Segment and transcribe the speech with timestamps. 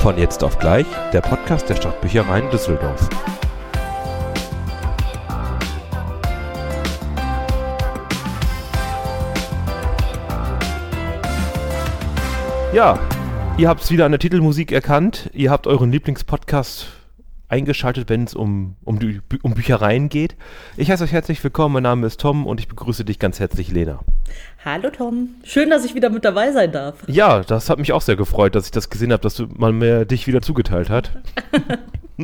[0.00, 3.06] Von jetzt auf gleich, der Podcast der Stadtbüchereien Düsseldorf.
[12.72, 12.98] Ja,
[13.58, 15.28] ihr habt es wieder an der Titelmusik erkannt.
[15.34, 16.86] Ihr habt euren Lieblingspodcast
[17.50, 18.98] eingeschaltet, wenn es um, um,
[19.42, 20.34] um Büchereien geht.
[20.78, 23.70] Ich heiße euch herzlich willkommen, mein Name ist Tom und ich begrüße dich ganz herzlich,
[23.70, 24.00] Lena.
[24.64, 26.96] Hallo Tom, schön, dass ich wieder mit dabei sein darf.
[27.06, 29.72] Ja, das hat mich auch sehr gefreut, dass ich das gesehen habe, dass du mal
[29.72, 31.10] mehr dich wieder zugeteilt hat.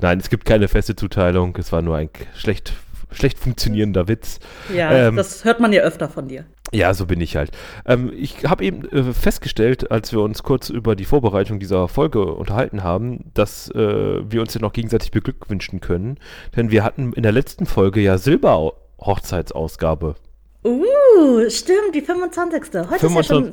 [0.00, 2.72] Nein, es gibt keine feste Zuteilung, es war nur ein schlecht,
[3.10, 4.38] schlecht funktionierender Witz.
[4.72, 6.44] Ja, ähm, das hört man ja öfter von dir.
[6.72, 7.50] Ja, so bin ich halt.
[7.84, 12.24] Ähm, ich habe eben äh, festgestellt, als wir uns kurz über die Vorbereitung dieser Folge
[12.24, 16.18] unterhalten haben, dass äh, wir uns ja noch gegenseitig beglückwünschen können.
[16.56, 20.16] Denn wir hatten in der letzten Folge ja Silber-Hochzeitsausgabe.
[20.66, 22.62] Uh, stimmt, die 25.
[22.90, 23.52] Heute 25, ist ja schon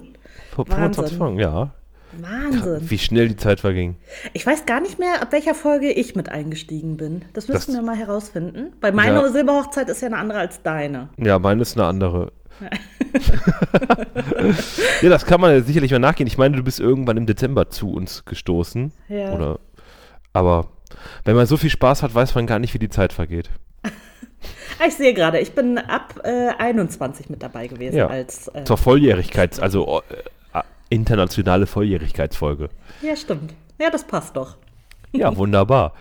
[0.56, 1.72] 25 Folgen, ja.
[2.20, 2.90] Wahnsinn.
[2.90, 3.96] Wie schnell die Zeit verging.
[4.34, 7.24] Ich weiß gar nicht mehr, ab welcher Folge ich mit eingestiegen bin.
[7.34, 8.74] Das müssen das, wir mal herausfinden.
[8.82, 9.30] Weil meine ja.
[9.30, 11.10] Silberhochzeit ist ja eine andere als deine.
[11.18, 12.32] Ja, meine ist eine andere.
[15.02, 16.28] ja, das kann man ja sicherlich mal nachgehen.
[16.28, 18.92] Ich meine, du bist irgendwann im Dezember zu uns gestoßen.
[19.10, 19.34] Ja.
[19.34, 19.60] Oder,
[20.34, 20.68] aber
[21.26, 23.50] wenn man so viel Spaß hat, weiß man gar nicht, wie die Zeit vergeht.
[24.88, 27.98] Ich sehe gerade, ich bin ab äh, 21 mit dabei gewesen.
[27.98, 32.70] Ja, als, äh, zur Volljährigkeits-, also äh, internationale Volljährigkeitsfolge.
[33.02, 33.54] Ja, stimmt.
[33.80, 34.58] Ja, das passt doch.
[35.12, 35.94] Ja, wunderbar.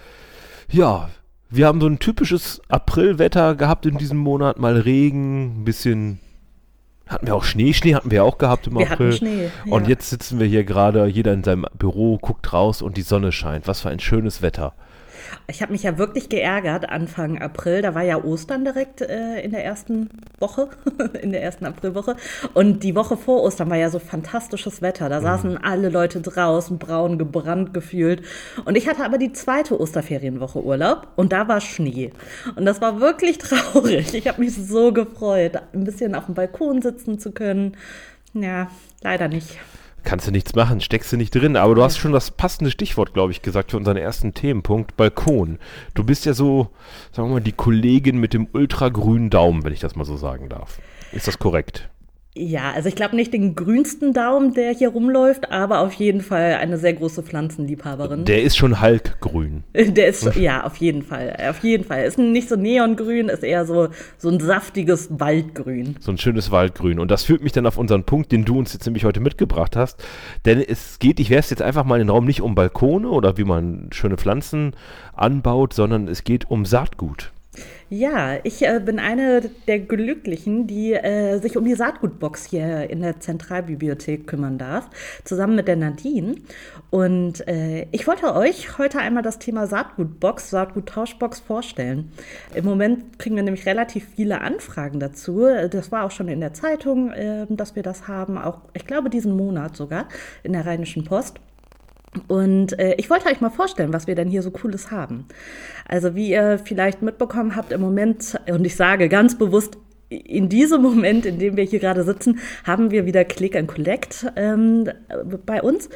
[0.70, 1.10] Ja,
[1.50, 4.58] wir haben so ein typisches Aprilwetter gehabt in diesem Monat.
[4.58, 6.20] Mal Regen, ein bisschen
[7.12, 7.74] hatten wir auch Schnee?
[7.74, 9.08] Schnee hatten wir auch gehabt im wir April.
[9.08, 9.72] Hatten Schnee, ja.
[9.72, 13.32] Und jetzt sitzen wir hier gerade, jeder in seinem Büro, guckt raus und die Sonne
[13.32, 13.68] scheint.
[13.68, 14.72] Was für ein schönes Wetter.
[15.46, 17.82] Ich habe mich ja wirklich geärgert Anfang April.
[17.82, 20.68] Da war ja Ostern direkt äh, in der ersten Woche,
[21.22, 22.16] in der ersten Aprilwoche.
[22.54, 25.08] Und die Woche vor Ostern war ja so fantastisches Wetter.
[25.08, 25.24] Da mhm.
[25.24, 28.22] saßen alle Leute draußen, braun gebrannt gefühlt.
[28.64, 32.12] Und ich hatte aber die zweite Osterferienwoche Urlaub und da war Schnee.
[32.56, 34.14] Und das war wirklich traurig.
[34.14, 37.76] Ich habe mich so gefreut, ein bisschen auf dem Balkon sitzen zu können.
[38.34, 38.70] Ja,
[39.02, 39.58] leider nicht
[40.04, 41.56] kannst du nichts machen, steckst du nicht drin.
[41.56, 45.58] Aber du hast schon das passende Stichwort, glaube ich, gesagt für unseren ersten Themenpunkt, Balkon.
[45.94, 46.70] Du bist ja so,
[47.12, 50.48] sagen wir mal, die Kollegin mit dem ultragrünen Daumen, wenn ich das mal so sagen
[50.48, 50.80] darf.
[51.12, 51.88] Ist das korrekt?
[52.34, 56.54] Ja, also ich glaube nicht den grünsten Daumen, der hier rumläuft, aber auf jeden Fall
[56.54, 58.24] eine sehr große Pflanzenliebhaberin.
[58.24, 59.64] Der ist schon halkgrün.
[59.74, 61.36] Der ist, ja, auf jeden Fall.
[61.50, 62.04] Auf jeden Fall.
[62.04, 65.96] Ist nicht so neongrün, ist eher so, so ein saftiges Waldgrün.
[66.00, 66.98] So ein schönes Waldgrün.
[66.98, 69.76] Und das führt mich dann auf unseren Punkt, den du uns jetzt nämlich heute mitgebracht
[69.76, 70.02] hast.
[70.46, 73.36] Denn es geht, ich werfe jetzt einfach mal in den Raum nicht um Balkone oder
[73.36, 74.72] wie man schöne Pflanzen
[75.12, 77.30] anbaut, sondern es geht um Saatgut.
[77.94, 83.02] Ja, ich äh, bin eine der Glücklichen, die äh, sich um die Saatgutbox hier in
[83.02, 84.88] der Zentralbibliothek kümmern darf,
[85.24, 86.36] zusammen mit der Nadine.
[86.88, 92.10] Und äh, ich wollte euch heute einmal das Thema Saatgutbox, Saatguttauschbox vorstellen.
[92.54, 95.46] Im Moment kriegen wir nämlich relativ viele Anfragen dazu.
[95.70, 99.10] Das war auch schon in der Zeitung, äh, dass wir das haben, auch ich glaube
[99.10, 100.08] diesen Monat sogar
[100.42, 101.40] in der Rheinischen Post.
[102.28, 105.26] Und äh, ich wollte euch mal vorstellen, was wir denn hier so Cooles haben.
[105.88, 109.78] Also wie ihr vielleicht mitbekommen habt, im Moment, und ich sage ganz bewusst,
[110.10, 114.26] in diesem Moment, in dem wir hier gerade sitzen, haben wir wieder Click and Collect
[114.36, 114.90] ähm,
[115.46, 115.88] bei uns.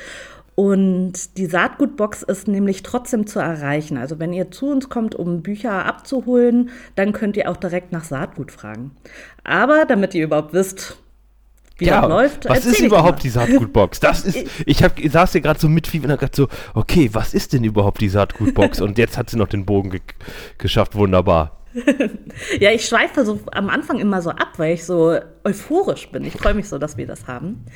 [0.54, 3.98] Und die Saatgutbox ist nämlich trotzdem zu erreichen.
[3.98, 8.04] Also wenn ihr zu uns kommt, um Bücher abzuholen, dann könnt ihr auch direkt nach
[8.04, 8.92] Saatgut fragen.
[9.44, 10.96] Aber damit ihr überhaupt wisst,
[11.78, 12.48] wie ja, das läuft.
[12.48, 14.00] Was ist überhaupt die Saatgutbox?
[14.00, 16.48] Das ist, ich hab, ich saß hier gerade so mit, wie wenn er gerade so,
[16.74, 18.80] okay, was ist denn überhaupt die Saatgutbox?
[18.82, 20.00] Und jetzt hat sie noch den Bogen ge
[20.58, 21.56] geschafft, wunderbar.
[22.60, 26.24] ja, ich schweife so am Anfang immer so ab, weil ich so euphorisch bin.
[26.24, 27.66] Ich freue mich so, dass wir das haben.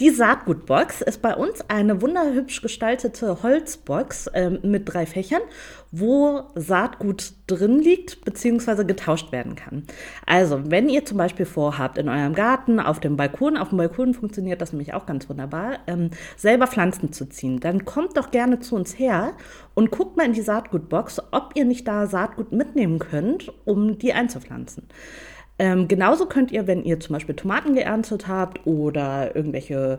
[0.00, 5.42] Die Saatgutbox ist bei uns eine wunderhübsch gestaltete Holzbox äh, mit drei Fächern,
[5.90, 8.84] wo Saatgut drin liegt bzw.
[8.84, 9.84] getauscht werden kann.
[10.26, 14.14] Also, wenn ihr zum Beispiel vorhabt, in eurem Garten, auf dem Balkon, auf dem Balkon
[14.14, 18.60] funktioniert das nämlich auch ganz wunderbar, ähm, selber Pflanzen zu ziehen, dann kommt doch gerne
[18.60, 19.32] zu uns her
[19.74, 24.12] und guckt mal in die Saatgutbox, ob ihr nicht da Saatgut mitnehmen könnt, um die
[24.12, 24.88] einzupflanzen.
[25.58, 29.98] Ähm, genauso könnt ihr, wenn ihr zum Beispiel Tomaten geerntet habt oder irgendwelche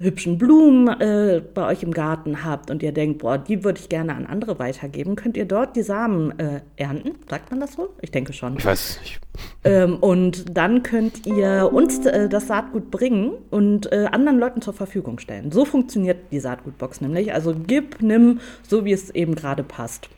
[0.00, 3.88] hübschen Blumen äh, bei euch im Garten habt und ihr denkt, boah, die würde ich
[3.88, 7.16] gerne an andere weitergeben, könnt ihr dort die Samen äh, ernten.
[7.28, 7.88] Sagt man das so?
[8.00, 8.56] Ich denke schon.
[8.58, 9.20] Ich weiß nicht.
[9.64, 14.74] Ähm, und dann könnt ihr uns äh, das Saatgut bringen und äh, anderen Leuten zur
[14.74, 15.50] Verfügung stellen.
[15.50, 17.34] So funktioniert die Saatgutbox nämlich.
[17.34, 20.08] Also gib, nimm, so wie es eben gerade passt.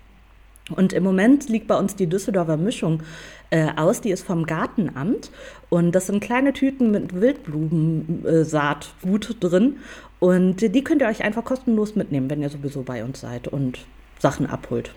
[0.76, 3.02] Und im Moment liegt bei uns die Düsseldorfer Mischung
[3.50, 5.30] äh, aus, die ist vom Gartenamt.
[5.70, 9.78] Und das sind kleine Tüten mit Wildblumensaatgut drin.
[10.18, 13.78] Und die könnt ihr euch einfach kostenlos mitnehmen, wenn ihr sowieso bei uns seid und
[14.18, 14.92] Sachen abholt.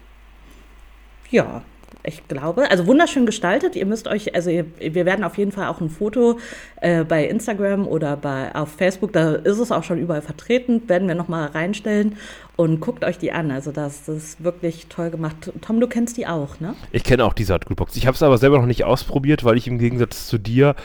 [1.29, 1.63] Ja,
[2.03, 3.75] ich glaube, also wunderschön gestaltet.
[3.75, 6.39] Ihr müsst euch, also ihr, wir werden auf jeden Fall auch ein Foto
[6.81, 11.07] äh, bei Instagram oder bei, auf Facebook, da ist es auch schon überall vertreten, werden
[11.07, 12.17] wir nochmal reinstellen
[12.55, 13.51] und guckt euch die an.
[13.51, 15.35] Also das, das ist wirklich toll gemacht.
[15.61, 16.75] Tom, du kennst die auch, ne?
[16.91, 17.95] Ich kenne auch die Saatgutbox.
[17.95, 20.75] Ich habe es aber selber noch nicht ausprobiert, weil ich im Gegensatz zu dir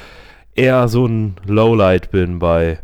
[0.54, 2.78] eher so ein Lowlight bin bei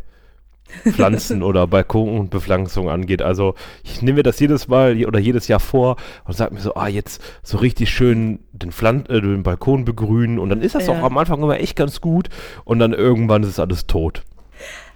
[0.91, 3.23] Pflanzen oder Balkon und Bepflanzung angeht.
[3.23, 6.75] Also ich nehme mir das jedes Mal oder jedes Jahr vor und sage mir so,
[6.75, 10.87] ah, jetzt so richtig schön den, Pflan äh, den Balkon begrünen und dann ist das
[10.87, 10.93] ja.
[10.93, 12.29] auch am Anfang immer echt ganz gut
[12.65, 14.23] und dann irgendwann ist alles tot.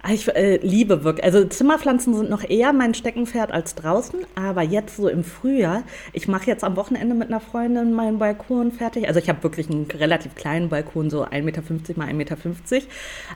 [0.01, 4.61] Ah, ich äh, liebe wirklich, also Zimmerpflanzen sind noch eher mein Steckenpferd als draußen, aber
[4.61, 9.09] jetzt so im Frühjahr, ich mache jetzt am Wochenende mit einer Freundin meinen Balkon fertig.
[9.09, 11.61] Also ich habe wirklich einen relativ kleinen Balkon, so 1,50 Meter
[11.97, 12.37] mal 1,50 Meter.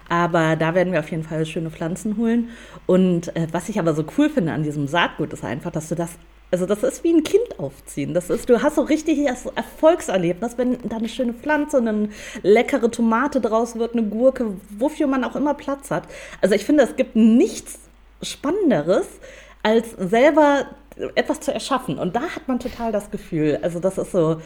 [0.08, 2.50] Aber da werden wir auf jeden Fall schöne Pflanzen holen.
[2.86, 5.96] Und äh, was ich aber so cool finde an diesem Saatgut, ist einfach, dass du
[5.96, 6.12] das
[6.54, 8.14] also das ist wie ein Kind aufziehen.
[8.14, 12.10] Das ist, du hast so richtig das Erfolgserlebnis, wenn da eine schöne Pflanze, eine
[12.44, 16.04] leckere Tomate draus wird, eine Gurke, wofür man auch immer Platz hat.
[16.42, 17.80] Also ich finde, es gibt nichts
[18.22, 19.08] Spannenderes,
[19.64, 20.68] als selber
[21.16, 21.98] etwas zu erschaffen.
[21.98, 23.58] Und da hat man total das Gefühl.
[23.64, 24.40] Also das ist so,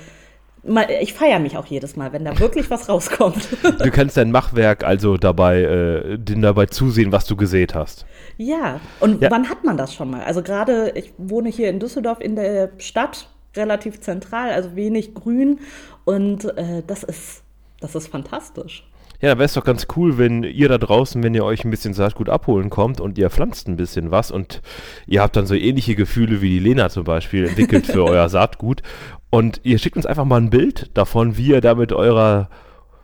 [1.02, 3.48] ich feiere mich auch jedes Mal, wenn da wirklich was rauskommt.
[3.78, 8.06] Du kannst dein Machwerk also dabei, äh, den dabei zusehen, was du gesät hast.
[8.38, 9.32] Ja, und ja.
[9.32, 10.24] wann hat man das schon mal?
[10.24, 15.60] Also gerade, ich wohne hier in Düsseldorf in der Stadt, relativ zentral, also wenig Grün
[16.06, 17.44] und äh, das ist,
[17.80, 18.84] das ist fantastisch.
[19.20, 21.72] Ja, da wäre es doch ganz cool, wenn ihr da draußen, wenn ihr euch ein
[21.72, 24.62] bisschen Saatgut abholen kommt und ihr pflanzt ein bisschen was und
[25.08, 28.84] ihr habt dann so ähnliche Gefühle wie die Lena zum Beispiel entwickelt für euer Saatgut
[29.30, 32.50] und ihr schickt uns einfach mal ein Bild davon, wie ihr da mit eurer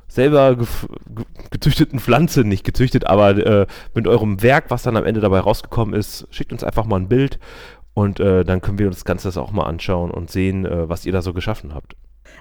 [0.08, 0.58] selber
[1.50, 5.96] gezüchteten Pflanze, nicht gezüchtet, aber äh, mit eurem Werk, was dann am Ende dabei rausgekommen
[5.96, 7.40] ist, schickt uns einfach mal ein Bild
[7.94, 11.06] und äh, dann können wir uns das Ganze auch mal anschauen und sehen, äh, was
[11.06, 11.96] ihr da so geschaffen habt.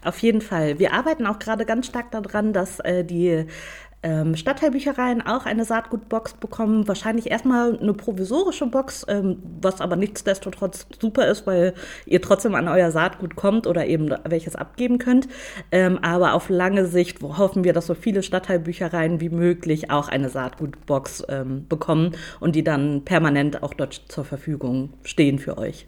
[0.05, 0.79] Auf jeden Fall.
[0.79, 3.47] Wir arbeiten auch gerade ganz stark daran, dass äh, die
[4.03, 6.89] ähm, Stadtteilbüchereien auch eine Saatgutbox bekommen.
[6.89, 11.75] Wahrscheinlich erstmal eine provisorische Box, ähm, was aber nichtsdestotrotz super ist, weil
[12.07, 15.29] ihr trotzdem an euer Saatgut kommt oder eben welches abgeben könnt.
[15.71, 20.29] Ähm, aber auf lange Sicht hoffen wir, dass so viele Stadtteilbüchereien wie möglich auch eine
[20.29, 25.87] Saatgutbox ähm, bekommen und die dann permanent auch dort zur Verfügung stehen für euch.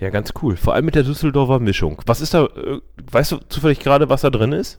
[0.00, 0.56] Ja, ganz cool.
[0.56, 2.00] Vor allem mit der Düsseldorfer Mischung.
[2.06, 2.80] Was ist da, äh,
[3.10, 4.78] weißt du zufällig gerade, was da drin ist?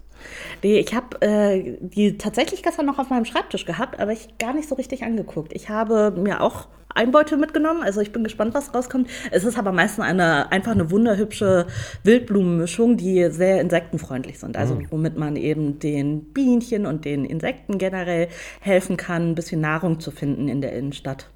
[0.63, 4.53] Nee, ich habe äh, die tatsächlich gestern noch auf meinem Schreibtisch gehabt, aber ich gar
[4.53, 5.53] nicht so richtig angeguckt.
[5.53, 9.09] Ich habe mir auch ein Beutel mitgenommen, also ich bin gespannt, was rauskommt.
[9.31, 11.67] Es ist aber meistens eine, einfach eine wunderhübsche
[12.03, 14.57] Wildblumenmischung, die sehr insektenfreundlich sind.
[14.57, 14.87] Also mhm.
[14.89, 18.27] womit man eben den Bienchen und den Insekten generell
[18.59, 21.29] helfen kann, ein bisschen Nahrung zu finden in der Innenstadt.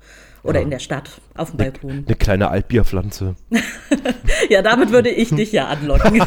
[0.43, 0.63] Oder ja.
[0.65, 1.89] in der Stadt, auf dem Balkon.
[1.89, 3.35] Eine, eine kleine Altbierpflanze.
[4.49, 6.21] ja, damit würde ich dich ja anlocken.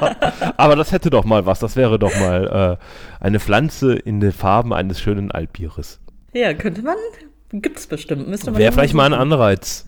[0.58, 1.60] Aber das hätte doch mal was.
[1.60, 6.00] Das wäre doch mal äh, eine Pflanze in den Farben eines schönen Altbieres.
[6.34, 6.96] Ja, könnte man.
[7.52, 8.26] Gibt es bestimmt.
[8.58, 9.86] Wäre vielleicht mal ein Anreiz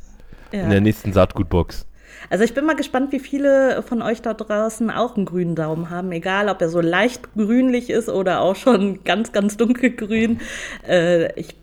[0.53, 0.63] ja.
[0.63, 1.87] in der nächsten Saatgutbox.
[2.31, 5.91] Also ich bin mal gespannt, wie viele von euch da draußen auch einen grünen Daumen
[5.91, 10.41] haben, egal ob er so leicht grünlich ist oder auch schon ganz, ganz dunkelgrün.
[10.89, 11.55] Äh, ich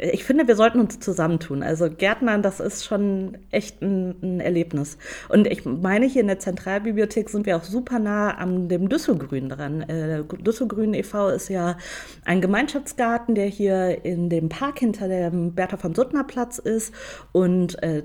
[0.00, 1.62] ich finde, wir sollten uns zusammentun.
[1.62, 4.98] Also Gärtnern, das ist schon echt ein, ein, Erlebnis.
[5.28, 9.48] Und ich meine, hier in der Zentralbibliothek sind wir auch super nah an dem Düsselgrün
[9.48, 9.82] dran.
[9.82, 11.28] Äh, Düsselgrün e.V.
[11.28, 11.76] ist ja
[12.24, 16.94] ein Gemeinschaftsgarten, der hier in dem Park hinter dem Bertha von Suttner Platz ist.
[17.32, 18.02] Und äh,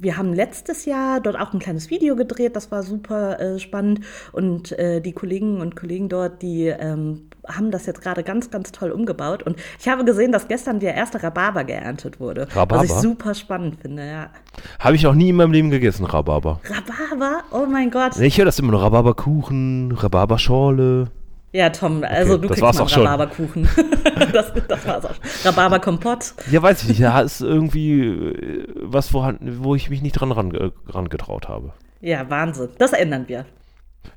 [0.00, 2.56] wir haben letztes Jahr dort auch ein kleines Video gedreht.
[2.56, 4.00] Das war super äh, spannend.
[4.32, 8.72] Und äh, die Kollegen und Kollegen dort, die ähm, haben das jetzt gerade ganz, ganz
[8.72, 9.42] toll umgebaut.
[9.42, 12.48] Und ich habe gesehen, dass gestern der erste Rhabarber geerntet wurde.
[12.54, 12.76] Rhabarber?
[12.76, 14.30] Was ich super spannend finde, ja.
[14.78, 16.60] Habe ich auch nie in meinem Leben gegessen, Rhabarber.
[16.64, 17.42] Rhabarber?
[17.50, 18.18] Oh mein Gott.
[18.18, 21.08] Ich höre das immer nur Rhabarberkuchen, Rhabarberschorle.
[21.54, 23.68] Ja, Tom, also okay, du kriegst mal Rhabarberkuchen.
[24.32, 25.14] das, das war's auch.
[25.44, 26.34] Rhabarberkompott.
[26.50, 27.02] Ja, weiß ich nicht.
[27.02, 31.74] Da ist irgendwie äh, was vorhanden, wo ich mich nicht dran ran, ran getraut habe.
[32.00, 32.70] Ja, Wahnsinn.
[32.78, 33.44] Das ändern wir.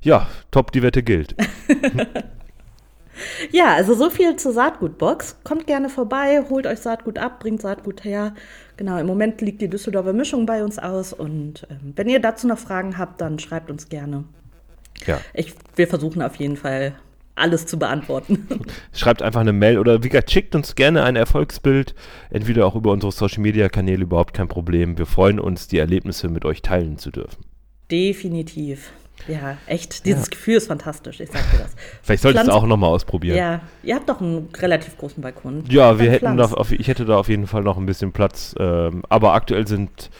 [0.00, 1.36] Ja, top, die Wette gilt.
[3.50, 5.38] Ja, also so viel zur Saatgutbox.
[5.44, 8.34] Kommt gerne vorbei, holt euch Saatgut ab, bringt Saatgut her.
[8.76, 12.46] Genau, im Moment liegt die Düsseldorfer Mischung bei uns aus und ähm, wenn ihr dazu
[12.46, 14.24] noch Fragen habt, dann schreibt uns gerne.
[15.06, 15.20] Ja.
[15.34, 16.94] Ich, wir versuchen auf jeden Fall
[17.36, 18.48] alles zu beantworten.
[18.92, 21.94] Schreibt einfach eine Mail oder wie gesagt, schickt uns gerne ein Erfolgsbild,
[22.30, 24.98] entweder auch über unsere Social Media Kanäle, überhaupt kein Problem.
[24.98, 27.44] Wir freuen uns, die Erlebnisse mit euch teilen zu dürfen.
[27.90, 28.90] Definitiv.
[29.28, 30.04] Ja, echt.
[30.04, 30.30] Dieses ja.
[30.30, 31.20] Gefühl ist fantastisch.
[31.20, 31.74] Ich sag dir das.
[32.02, 33.36] Vielleicht solltest du auch nochmal ausprobieren.
[33.36, 35.64] Ja, ihr habt doch einen relativ großen Balkon.
[35.68, 38.54] Ja, wir hätten da, auf, ich hätte da auf jeden Fall noch ein bisschen Platz.
[38.58, 40.10] Ähm, aber aktuell sind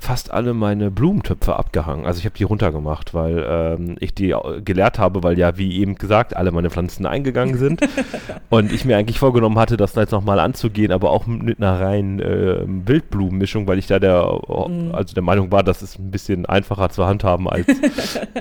[0.00, 2.06] fast alle meine Blumentöpfe abgehangen.
[2.06, 5.96] Also ich habe die runtergemacht, weil ähm, ich die gelehrt habe, weil ja, wie eben
[5.96, 7.80] gesagt, alle meine Pflanzen eingegangen sind.
[8.50, 12.20] und ich mir eigentlich vorgenommen hatte, das jetzt nochmal anzugehen, aber auch mit einer reinen
[12.20, 14.94] äh, Wildblumenmischung, weil ich da der, mhm.
[14.94, 17.66] also der Meinung war, das ist ein bisschen einfacher zu handhaben als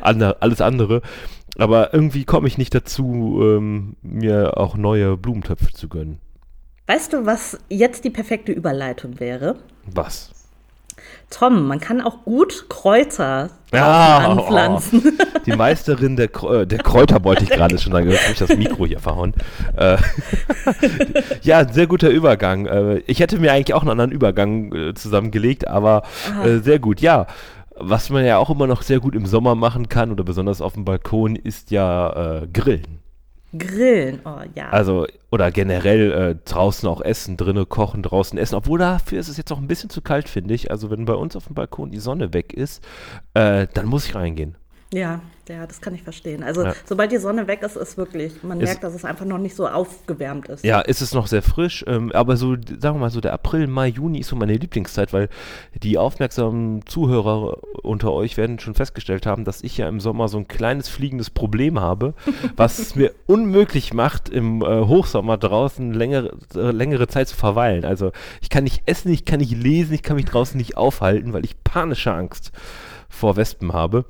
[0.02, 1.02] andre, alles andere.
[1.58, 6.20] Aber irgendwie komme ich nicht dazu, ähm, mir auch neue Blumentöpfe zu gönnen.
[6.86, 9.58] Weißt du, was jetzt die perfekte Überleitung wäre?
[9.94, 10.32] Was?
[11.30, 15.04] Tom, man kann auch gut Kräuter ja, anpflanzen.
[15.20, 18.10] Oh, die Meisterin der, äh, der Kräuter wollte ich gerade schon sagen.
[18.10, 19.34] Jetzt habe ich das Mikro hier verhauen.
[19.76, 19.98] Äh,
[21.42, 22.66] ja, sehr guter Übergang.
[22.66, 26.04] Äh, ich hätte mir eigentlich auch einen anderen Übergang äh, zusammengelegt, aber
[26.46, 27.02] äh, sehr gut.
[27.02, 27.28] Ja,
[27.76, 30.74] was man ja auch immer noch sehr gut im Sommer machen kann oder besonders auf
[30.74, 32.97] dem Balkon ist ja äh, Grillen.
[33.60, 34.70] Grillen, oh ja.
[34.70, 38.56] Also, oder generell äh, draußen auch essen, drinnen kochen, draußen essen.
[38.56, 40.72] Obwohl dafür ist es jetzt auch ein bisschen zu kalt, finde ich.
[40.72, 42.84] Also, wenn bei uns auf dem Balkon die Sonne weg ist,
[43.34, 44.56] äh, dann muss ich reingehen.
[44.94, 46.44] Ja, ja, das kann ich verstehen.
[46.44, 46.74] Also ja.
[46.86, 49.56] sobald die Sonne weg ist, ist wirklich, man ist, merkt, dass es einfach noch nicht
[49.56, 50.64] so aufgewärmt ist.
[50.64, 53.68] Ja, ist es noch sehr frisch, ähm, aber so, sagen wir mal so, der April,
[53.68, 55.30] Mai, Juni ist so meine Lieblingszeit, weil
[55.74, 60.38] die aufmerksamen Zuhörer unter euch werden schon festgestellt haben, dass ich ja im Sommer so
[60.38, 62.14] ein kleines fliegendes Problem habe,
[62.56, 67.86] was es mir unmöglich macht, im äh, Hochsommer draußen längere, äh, längere Zeit zu verweilen.
[67.86, 68.12] Also
[68.42, 71.46] ich kann nicht essen, ich kann nicht lesen, ich kann mich draußen nicht aufhalten, weil
[71.46, 72.52] ich panische Angst
[73.10, 74.06] vor Wespen habe.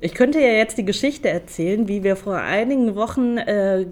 [0.00, 3.86] Ich könnte ja jetzt die Geschichte erzählen, wie wir vor einigen Wochen äh,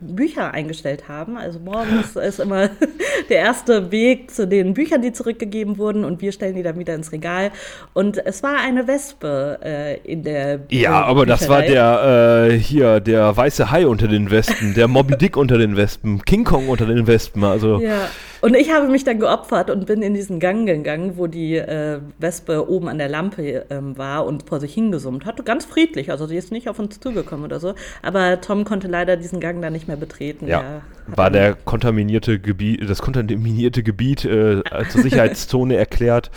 [0.00, 1.38] Bücher eingestellt haben.
[1.38, 2.68] Also morgens ist immer
[3.30, 6.94] der erste Weg zu den Büchern, die zurückgegeben wurden und wir stellen die dann wieder
[6.94, 7.50] ins Regal.
[7.94, 11.38] Und es war eine Wespe äh, in der Ja, aber Bücherei.
[11.38, 15.56] das war der äh, hier, der weiße Hai unter den Wespen, der Moby Dick unter
[15.56, 17.42] den Wespen, King Kong unter den Wespen.
[17.44, 18.08] Also ja.
[18.40, 22.00] Und ich habe mich dann geopfert und bin in diesen Gang gegangen, wo die äh,
[22.18, 25.44] Wespe oben an der Lampe ähm, war und vor sich hingesummt hat.
[25.44, 27.74] Ganz friedlich, also sie ist nicht auf uns zugekommen oder so.
[28.02, 30.46] Aber Tom konnte leider diesen Gang dann nicht mehr betreten.
[30.46, 36.30] Ja, war der kontaminierte Gebiet, das kontaminierte Gebiet äh, zur Sicherheitszone erklärt.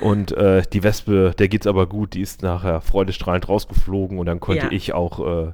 [0.00, 4.40] Und äh, die Wespe, der geht's aber gut, die ist nachher freudestrahlend rausgeflogen und dann
[4.40, 4.72] konnte ja.
[4.72, 5.52] ich auch äh,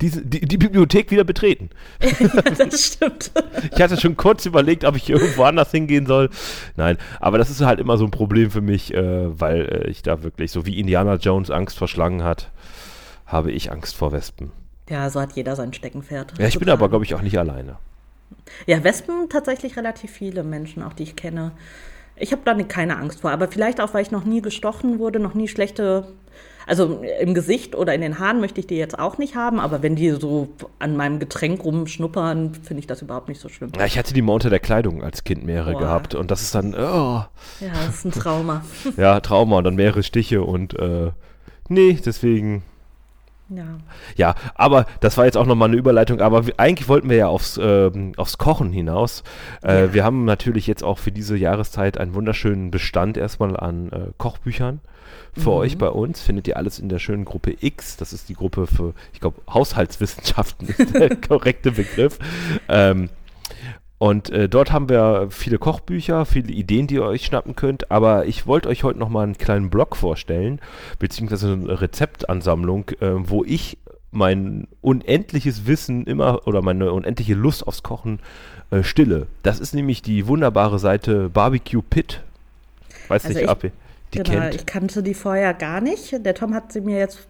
[0.00, 1.70] diese, die, die Bibliothek wieder betreten.
[2.58, 3.32] das stimmt.
[3.72, 6.30] Ich hatte schon kurz überlegt, ob ich irgendwo anders hingehen soll.
[6.76, 10.02] Nein, aber das ist halt immer so ein Problem für mich, äh, weil äh, ich
[10.02, 12.50] da wirklich, so wie Indiana Jones Angst vor Schlangen hat,
[13.26, 14.52] habe ich Angst vor Wespen.
[14.88, 16.34] Ja, so hat jeder sein Steckenpferd.
[16.38, 17.76] Ja, ich bin aber, glaube ich, auch nicht alleine.
[18.66, 21.52] Ja, Wespen tatsächlich relativ viele Menschen, auch die ich kenne.
[22.16, 25.20] Ich habe da keine Angst vor, aber vielleicht auch, weil ich noch nie gestochen wurde,
[25.20, 26.08] noch nie schlechte
[26.70, 29.82] also im Gesicht oder in den Haaren möchte ich die jetzt auch nicht haben, aber
[29.82, 33.72] wenn die so an meinem Getränk rumschnuppern, finde ich das überhaupt nicht so schlimm.
[33.76, 35.80] Ja, ich hatte die mal unter der Kleidung als Kind mehrere Boah.
[35.80, 36.78] gehabt und das ist dann, oh.
[36.78, 37.28] Ja,
[37.86, 38.64] das ist ein Trauma.
[38.96, 41.10] ja, Trauma und dann mehrere Stiche und äh,
[41.68, 42.62] nee, deswegen
[43.48, 43.64] ja.
[44.14, 47.26] ja, aber das war jetzt auch nochmal eine Überleitung, aber wir, eigentlich wollten wir ja
[47.26, 49.24] aufs, äh, aufs Kochen hinaus.
[49.64, 49.92] Äh, ja.
[49.92, 54.78] Wir haben natürlich jetzt auch für diese Jahreszeit einen wunderschönen Bestand erstmal an äh, Kochbüchern
[55.34, 55.56] für mhm.
[55.56, 56.20] euch bei uns.
[56.20, 57.96] Findet ihr alles in der schönen Gruppe X.
[57.96, 62.18] Das ist die Gruppe für, ich glaube, Haushaltswissenschaften ist der korrekte Begriff.
[62.68, 63.10] Ähm,
[63.98, 67.90] und äh, dort haben wir viele Kochbücher, viele Ideen, die ihr euch schnappen könnt.
[67.90, 70.58] Aber ich wollte euch heute nochmal einen kleinen Blog vorstellen,
[70.98, 73.76] beziehungsweise eine Rezeptansammlung, äh, wo ich
[74.10, 78.20] mein unendliches Wissen immer oder meine unendliche Lust aufs Kochen
[78.70, 79.26] äh, stille.
[79.42, 82.22] Das ist nämlich die wunderbare Seite Barbecue Pit.
[83.08, 83.70] Weiß also nicht, ich, Abi
[84.14, 84.54] die genau, kennt.
[84.54, 86.24] Ich kannte die vorher gar nicht.
[86.24, 87.28] Der Tom hat sie mir jetzt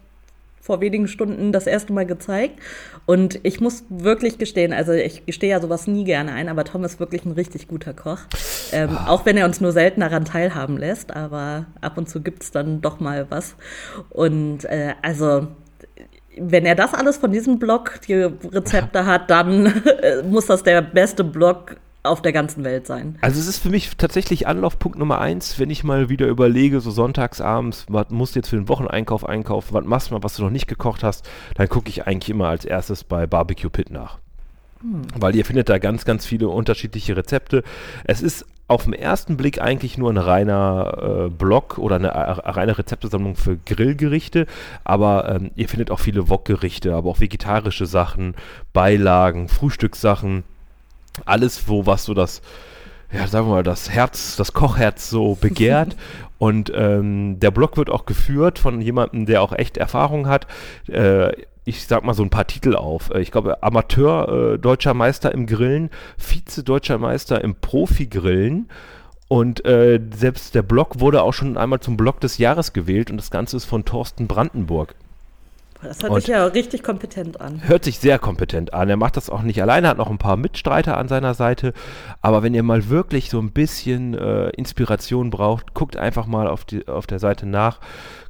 [0.61, 2.59] vor wenigen Stunden das erste Mal gezeigt.
[3.05, 6.83] Und ich muss wirklich gestehen, also ich gestehe ja sowas nie gerne ein, aber Tom
[6.83, 8.19] ist wirklich ein richtig guter Koch.
[8.71, 9.09] Ähm, oh.
[9.09, 12.51] Auch wenn er uns nur selten daran teilhaben lässt, aber ab und zu gibt es
[12.51, 13.55] dann doch mal was.
[14.11, 15.47] Und äh, also
[16.37, 19.65] wenn er das alles von diesem Blog, die Rezepte hat, dann
[20.01, 23.17] äh, muss das der beste Blog auf der ganzen Welt sein.
[23.21, 26.89] Also es ist für mich tatsächlich Anlaufpunkt Nummer eins, wenn ich mal wieder überlege, so
[26.89, 30.43] sonntagsabends, was musst du jetzt für den Wocheneinkauf einkaufen, was machst du mal, was du
[30.43, 34.17] noch nicht gekocht hast, dann gucke ich eigentlich immer als erstes bei Barbecue Pit nach.
[34.81, 35.03] Hm.
[35.15, 37.63] Weil ihr findet da ganz, ganz viele unterschiedliche Rezepte.
[38.03, 42.49] Es ist auf den ersten Blick eigentlich nur ein reiner äh, Blog oder eine äh,
[42.49, 44.47] reine Rezeptesammlung für Grillgerichte,
[44.85, 48.33] aber ähm, ihr findet auch viele Wokgerichte, aber auch vegetarische Sachen,
[48.71, 50.45] Beilagen, Frühstückssachen
[51.25, 52.41] alles, wo was so das
[53.13, 55.95] ja, sagen wir mal, das Herz, das Kochherz so begehrt.
[56.37, 60.47] Und ähm, der Blog wird auch geführt von jemandem, der auch echt Erfahrung hat.
[60.87, 63.11] Äh, ich sag mal so ein paar Titel auf.
[63.11, 68.69] Äh, ich glaube, Amateur äh, deutscher Meister im Grillen, Vize-Deutscher Meister im Profi-Grillen.
[69.27, 73.17] Und äh, selbst der Blog wurde auch schon einmal zum Blog des Jahres gewählt und
[73.17, 74.95] das Ganze ist von Thorsten Brandenburg.
[75.83, 77.61] Das hört sich ja richtig kompetent an.
[77.67, 78.89] Hört sich sehr kompetent an.
[78.89, 81.73] Er macht das auch nicht alleine, hat noch ein paar Mitstreiter an seiner Seite.
[82.21, 86.65] Aber wenn ihr mal wirklich so ein bisschen äh, Inspiration braucht, guckt einfach mal auf,
[86.65, 87.79] die, auf der Seite nach,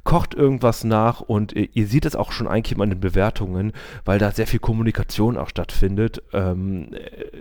[0.04, 3.72] kocht irgendwas nach und äh, ihr seht es auch schon eigentlich an den Bewertungen,
[4.04, 6.88] weil da sehr viel Kommunikation auch stattfindet, ähm,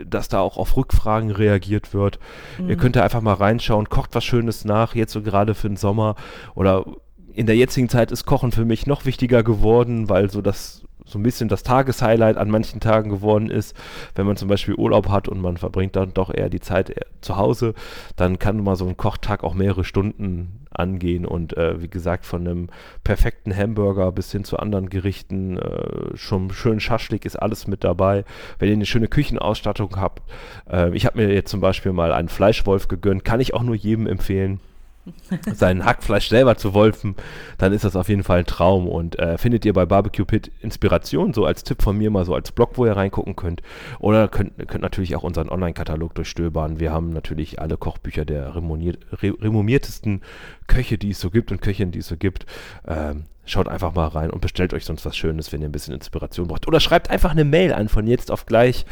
[0.06, 2.20] dass da auch auf Rückfragen reagiert wird.
[2.60, 2.70] Mhm.
[2.70, 5.78] Ihr könnt da einfach mal reinschauen, kocht was Schönes nach, jetzt so gerade für den
[5.78, 6.16] Sommer
[6.54, 6.86] oder
[7.34, 11.20] in der jetzigen Zeit ist Kochen für mich noch wichtiger geworden, weil so das so
[11.20, 13.76] ein bisschen das Tageshighlight an manchen Tagen geworden ist.
[14.16, 17.38] Wenn man zum Beispiel Urlaub hat und man verbringt dann doch eher die Zeit zu
[17.38, 17.74] Hause,
[18.16, 22.48] dann kann mal so ein Kochtag auch mehrere Stunden angehen und äh, wie gesagt von
[22.48, 22.70] einem
[23.04, 28.24] perfekten Hamburger bis hin zu anderen Gerichten, äh, schon schön Schaschlik ist alles mit dabei.
[28.58, 30.24] Wenn ihr eine schöne Küchenausstattung habt,
[30.72, 33.76] äh, ich habe mir jetzt zum Beispiel mal einen Fleischwolf gegönnt, kann ich auch nur
[33.76, 34.62] jedem empfehlen
[35.54, 37.16] sein Hackfleisch selber zu wolfen,
[37.58, 38.88] dann ist das auf jeden Fall ein Traum.
[38.88, 42.36] Und äh, findet ihr bei Barbecue Pit Inspiration, so als Tipp von mir mal so
[42.36, 43.62] als Blog, wo ihr reingucken könnt.
[44.00, 46.80] Oder könnt, könnt natürlich auch unseren Online-Katalog durchstöbern.
[46.80, 50.22] Wir haben natürlich alle Kochbücher der renommiertesten
[50.68, 52.46] Köche, die es so gibt und Köchinnen, die es so gibt.
[52.88, 55.94] Ähm, schaut einfach mal rein und bestellt euch sonst was Schönes, wenn ihr ein bisschen
[55.94, 56.68] Inspiration braucht.
[56.68, 58.86] Oder schreibt einfach eine Mail an von jetzt auf gleich.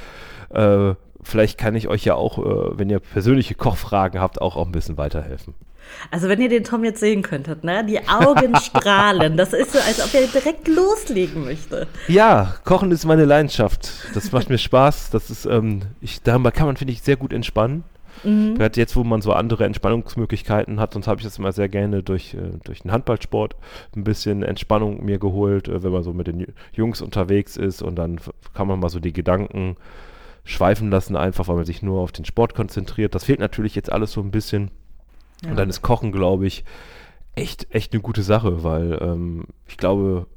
[0.49, 4.65] Äh, vielleicht kann ich euch ja auch, äh, wenn ihr persönliche Kochfragen habt, auch, auch
[4.65, 5.53] ein bisschen weiterhelfen.
[6.11, 7.85] Also wenn ihr den Tom jetzt sehen könntet, ne?
[7.85, 9.37] Die Augen strahlen.
[9.37, 11.87] Das ist so, als ob er direkt loslegen möchte.
[12.07, 13.91] Ja, Kochen ist meine Leidenschaft.
[14.13, 15.09] Das macht mir Spaß.
[15.11, 17.83] Das ist, ähm, ich, darüber kann man, finde ich, sehr gut entspannen.
[18.23, 18.55] Mhm.
[18.55, 22.03] Gerade jetzt, wo man so andere Entspannungsmöglichkeiten hat, sonst habe ich das immer sehr gerne
[22.03, 23.55] durch, äh, durch den Handballsport
[23.95, 27.95] ein bisschen Entspannung mir geholt, äh, wenn man so mit den Jungs unterwegs ist und
[27.95, 28.19] dann
[28.53, 29.77] kann man mal so die Gedanken
[30.43, 33.15] schweifen lassen, einfach weil man sich nur auf den Sport konzentriert.
[33.15, 34.71] Das fehlt natürlich jetzt alles so ein bisschen.
[35.43, 35.51] Ja.
[35.51, 36.63] Und dann ist Kochen, glaube ich,
[37.35, 40.27] echt, echt eine gute Sache, weil ähm, ich glaube,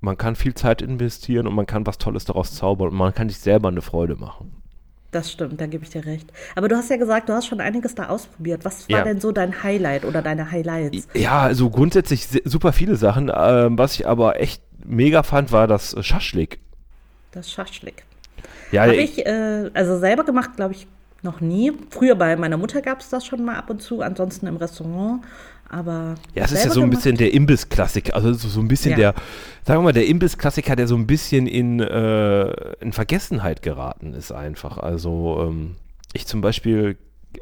[0.00, 3.28] man kann viel Zeit investieren und man kann was Tolles daraus zaubern und man kann
[3.28, 4.62] sich selber eine Freude machen.
[5.12, 6.32] Das stimmt, da gebe ich dir recht.
[6.56, 8.64] Aber du hast ja gesagt, du hast schon einiges da ausprobiert.
[8.64, 9.04] Was war ja.
[9.04, 11.06] denn so dein Highlight oder deine Highlights?
[11.12, 13.30] Ja, also grundsätzlich super viele Sachen.
[13.34, 16.60] Ähm, was ich aber echt mega fand, war das Schaschlik.
[17.30, 18.04] Das Schaschlik.
[18.72, 20.86] Ja, Habe ich, äh, also selber gemacht, glaube ich,
[21.22, 21.72] noch nie.
[21.90, 25.22] Früher bei meiner Mutter gab es das schon mal ab und zu, ansonsten im Restaurant.
[25.68, 26.98] Aber ja, es ist ja so ein gemacht.
[26.98, 28.96] bisschen der Imbiss-Klassiker, also so, so ein bisschen ja.
[28.96, 29.14] der,
[29.64, 34.32] sagen wir mal, der Imbiss-Klassiker, der so ein bisschen in, äh, in Vergessenheit geraten ist
[34.32, 34.76] einfach.
[34.76, 35.76] Also ähm,
[36.12, 36.98] ich zum Beispiel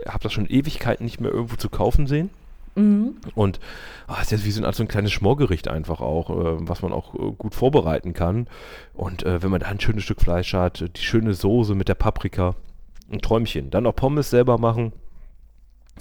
[0.06, 2.30] habe das schon Ewigkeiten nicht mehr irgendwo zu kaufen sehen.
[2.76, 3.16] Mhm.
[3.34, 3.58] Und
[4.08, 6.92] oh, ist jetzt wie so ein, so ein kleines Schmorgericht einfach auch, äh, was man
[6.92, 8.46] auch äh, gut vorbereiten kann.
[8.94, 11.94] Und äh, wenn man da ein schönes Stück Fleisch hat, die schöne Soße mit der
[11.94, 12.54] Paprika,
[13.10, 13.70] ein Träumchen.
[13.70, 14.92] Dann auch Pommes selber machen,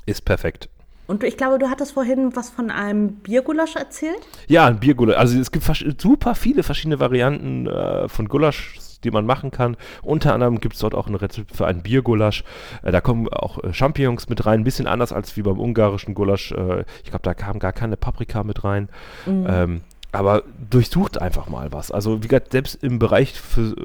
[0.06, 0.70] ist perfekt.
[1.10, 4.20] Und ich glaube, du hattest vorhin was von einem Biergulasch erzählt?
[4.48, 5.18] Ja, ein Biergulasch.
[5.18, 5.66] Also es gibt
[6.00, 9.76] super viele verschiedene Varianten äh, von Gulasch, die man machen kann.
[10.04, 12.44] Unter anderem gibt es dort auch ein Rezept für einen Biergulasch.
[12.84, 16.14] Äh, da kommen auch äh, Champignons mit rein, ein bisschen anders als wie beim ungarischen
[16.14, 16.52] Gulasch.
[16.52, 18.90] Äh, ich glaube, da kam gar keine Paprika mit rein.
[19.26, 19.48] Mhm.
[19.50, 21.92] Ähm, aber durchsucht einfach mal was.
[21.92, 23.76] Also wie gesagt, selbst im Bereich für äh,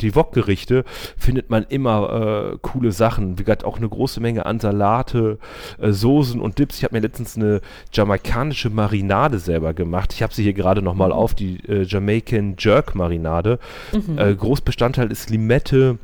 [0.00, 0.84] die Wokgerichte
[1.16, 3.38] findet man immer äh, coole Sachen.
[3.38, 5.38] Wie gesagt, auch eine große Menge an Salate,
[5.78, 6.78] äh, Soßen und Dips.
[6.78, 7.60] Ich habe mir letztens eine
[7.92, 10.12] jamaikanische Marinade selber gemacht.
[10.12, 11.14] Ich habe sie hier gerade nochmal mhm.
[11.14, 13.60] auf, die äh, Jamaican Jerk Marinade.
[13.92, 14.18] Mhm.
[14.18, 15.98] Äh, Großbestandteil ist Limette,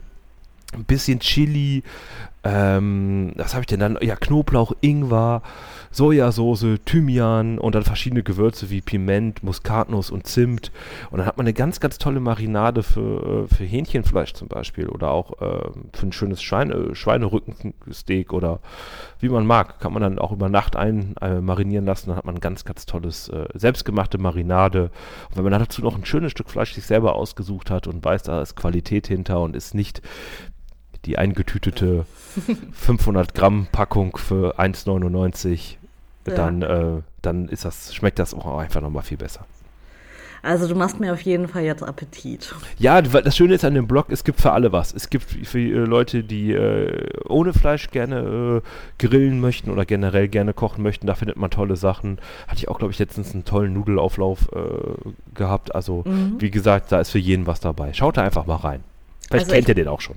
[0.72, 1.82] ein bisschen Chili,
[2.42, 3.98] ähm, was habe ich denn dann?
[4.00, 5.42] Ja, Knoblauch, Ingwer,
[5.90, 10.72] Sojasauce, Thymian und dann verschiedene Gewürze wie Piment, Muskatnuss und Zimt.
[11.10, 14.88] Und dann hat man eine ganz, ganz tolle Marinade für, äh, für Hähnchenfleisch zum Beispiel
[14.88, 18.60] oder auch äh, für ein schönes Schweine, Schweinerückensteak oder
[19.18, 19.78] wie man mag.
[19.80, 22.08] Kann man dann auch über Nacht ein äh, marinieren lassen.
[22.08, 24.90] Dann hat man ein ganz, ganz tolles äh, selbstgemachte Marinade.
[25.28, 28.22] Und wenn man dazu noch ein schönes Stück Fleisch sich selber ausgesucht hat und weiß,
[28.22, 30.00] da ist Qualität hinter und ist nicht
[31.04, 32.06] die eingetütete
[32.72, 35.76] 500 Gramm Packung für 1,99,
[36.26, 36.34] ja.
[36.34, 39.46] dann, äh, dann ist das, schmeckt das auch einfach nochmal viel besser.
[40.42, 42.54] Also du machst mir auf jeden Fall jetzt Appetit.
[42.78, 44.94] Ja, das Schöne ist an dem Blog, es gibt für alle was.
[44.94, 50.28] Es gibt für äh, Leute, die äh, ohne Fleisch gerne äh, grillen möchten oder generell
[50.28, 52.18] gerne kochen möchten, da findet man tolle Sachen.
[52.46, 55.74] Hatte ich auch, glaube ich, letztens einen tollen Nudelauflauf äh, gehabt.
[55.74, 56.36] Also mhm.
[56.38, 57.92] wie gesagt, da ist für jeden was dabei.
[57.92, 58.82] Schaut da einfach mal rein.
[59.28, 60.16] Vielleicht also kennt ihr den auch schon.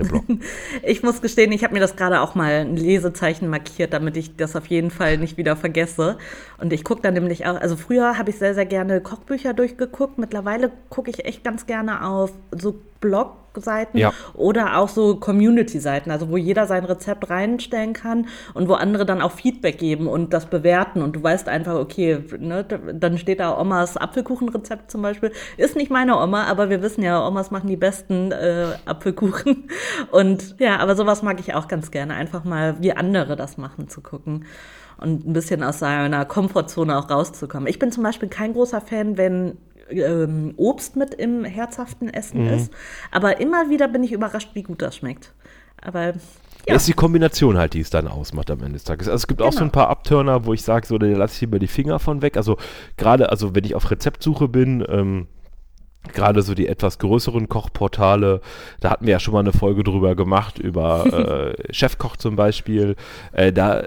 [0.00, 0.24] Der Blog.
[0.82, 4.36] ich muss gestehen, ich habe mir das gerade auch mal ein Lesezeichen markiert, damit ich
[4.36, 6.18] das auf jeden Fall nicht wieder vergesse.
[6.58, 10.18] Und ich gucke dann nämlich auch, also früher habe ich sehr, sehr gerne Kochbücher durchgeguckt.
[10.18, 14.12] Mittlerweile gucke ich echt ganz gerne auf so Blogseiten ja.
[14.34, 19.22] oder auch so Community-Seiten, also wo jeder sein Rezept reinstellen kann und wo andere dann
[19.22, 21.02] auch Feedback geben und das bewerten.
[21.02, 25.32] Und du weißt einfach, okay, ne, dann steht da Omas Apfelkuchenrezept zum Beispiel.
[25.56, 29.68] Ist nicht meine Oma, aber wir wissen ja, Omas machen die besten äh, Apfelkuchen.
[30.10, 33.88] Und ja, aber sowas mag ich auch ganz gerne, einfach mal wie andere das machen
[33.88, 34.44] zu gucken
[35.00, 37.66] und ein bisschen aus seiner Komfortzone auch rauszukommen.
[37.66, 39.56] Ich bin zum Beispiel kein großer Fan, wenn
[39.90, 42.54] ähm, Obst mit im herzhaften Essen mhm.
[42.54, 42.72] ist.
[43.10, 45.32] Aber immer wieder bin ich überrascht, wie gut das schmeckt.
[45.82, 46.14] Aber
[46.66, 46.74] ja.
[46.74, 49.08] ist die Kombination halt, die es dann ausmacht am Ende des Tages.
[49.08, 49.48] Also es gibt genau.
[49.48, 49.72] auch so ein genau.
[49.72, 52.36] paar Abturner, wo ich sage, so, da lasse ich lieber die Finger von weg.
[52.36, 52.56] Also
[52.96, 55.26] gerade, also wenn ich auf Rezeptsuche bin, ähm,
[56.12, 58.40] gerade so die etwas größeren Kochportale,
[58.80, 62.96] da hatten wir ja schon mal eine Folge drüber gemacht, über äh, Chefkoch zum Beispiel.
[63.32, 63.84] Äh, da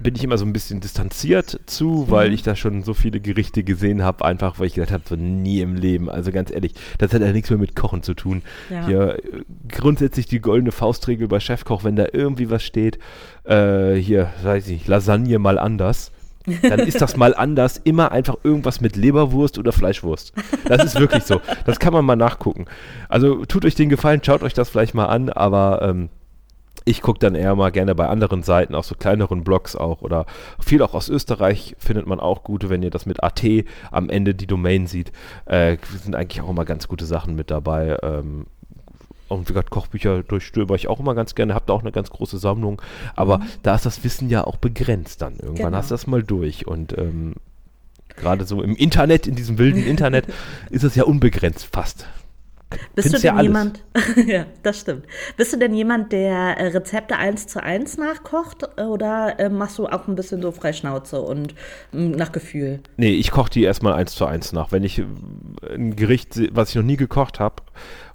[0.00, 2.34] bin ich immer so ein bisschen distanziert zu, weil mhm.
[2.34, 5.60] ich da schon so viele Gerichte gesehen habe, einfach weil ich gesagt habe, so nie
[5.60, 6.10] im Leben.
[6.10, 8.42] Also ganz ehrlich, das hat ja nichts mehr mit Kochen zu tun.
[8.70, 8.86] Ja.
[8.86, 9.18] Hier
[9.68, 12.98] grundsätzlich die goldene Faustregel bei Chefkoch, wenn da irgendwie was steht,
[13.44, 16.12] äh, hier, weiß ich, Lasagne mal anders
[16.62, 20.32] dann ist das mal anders immer einfach irgendwas mit Leberwurst oder Fleischwurst.
[20.66, 21.40] Das ist wirklich so.
[21.64, 22.66] Das kann man mal nachgucken.
[23.08, 26.08] Also tut euch den Gefallen, schaut euch das vielleicht mal an, aber ähm,
[26.84, 30.26] ich gucke dann eher mal gerne bei anderen Seiten, auch so kleineren Blogs auch oder
[30.58, 33.42] viel auch aus Österreich findet man auch gute, wenn ihr das mit AT
[33.90, 35.12] am Ende die Domain sieht.
[35.46, 37.96] Äh, sind eigentlich auch immer ganz gute Sachen mit dabei.
[38.02, 38.46] Ähm,
[39.28, 42.38] und wie gesagt, Kochbücher durchstöber ich auch immer ganz gerne, habt auch eine ganz große
[42.38, 42.80] Sammlung.
[43.16, 43.44] Aber mhm.
[43.62, 45.34] da ist das Wissen ja auch begrenzt dann.
[45.34, 45.78] Irgendwann genau.
[45.78, 46.66] hast du das mal durch.
[46.66, 47.34] Und ähm,
[48.16, 50.26] gerade so im Internet, in diesem wilden Internet,
[50.70, 52.06] ist es ja unbegrenzt fast.
[52.94, 53.84] Bist Findest du denn ja jemand,
[54.26, 55.06] ja, das stimmt.
[55.36, 59.86] Bist du denn jemand, der äh, Rezepte eins zu eins nachkocht oder äh, machst du
[59.86, 61.54] auch ein bisschen so Freischnauze und
[61.92, 62.80] mm, nach Gefühl?
[62.96, 64.72] Nee, ich koche die erstmal eins zu eins nach.
[64.72, 65.04] Wenn ich äh,
[65.74, 67.62] ein Gericht, was ich noch nie gekocht habe,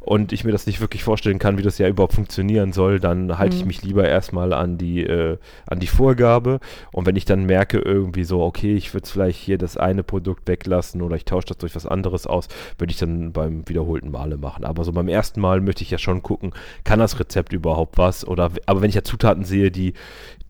[0.09, 3.37] und ich mir das nicht wirklich vorstellen kann, wie das ja überhaupt funktionieren soll, dann
[3.37, 3.61] halte mhm.
[3.61, 6.61] ich mich lieber erstmal an die, äh, an die Vorgabe.
[6.91, 10.47] Und wenn ich dann merke, irgendwie so, okay, ich würde vielleicht hier das eine Produkt
[10.47, 12.47] weglassen oder ich tausche das durch was anderes aus,
[12.79, 14.65] würde ich dann beim wiederholten Male machen.
[14.65, 18.25] Aber so beim ersten Mal möchte ich ja schon gucken, kann das Rezept überhaupt was?
[18.25, 19.93] Oder aber wenn ich ja Zutaten sehe, die,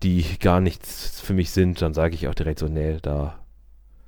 [0.02, 3.38] die gar nichts für mich sind, dann sage ich auch direkt so, nee, da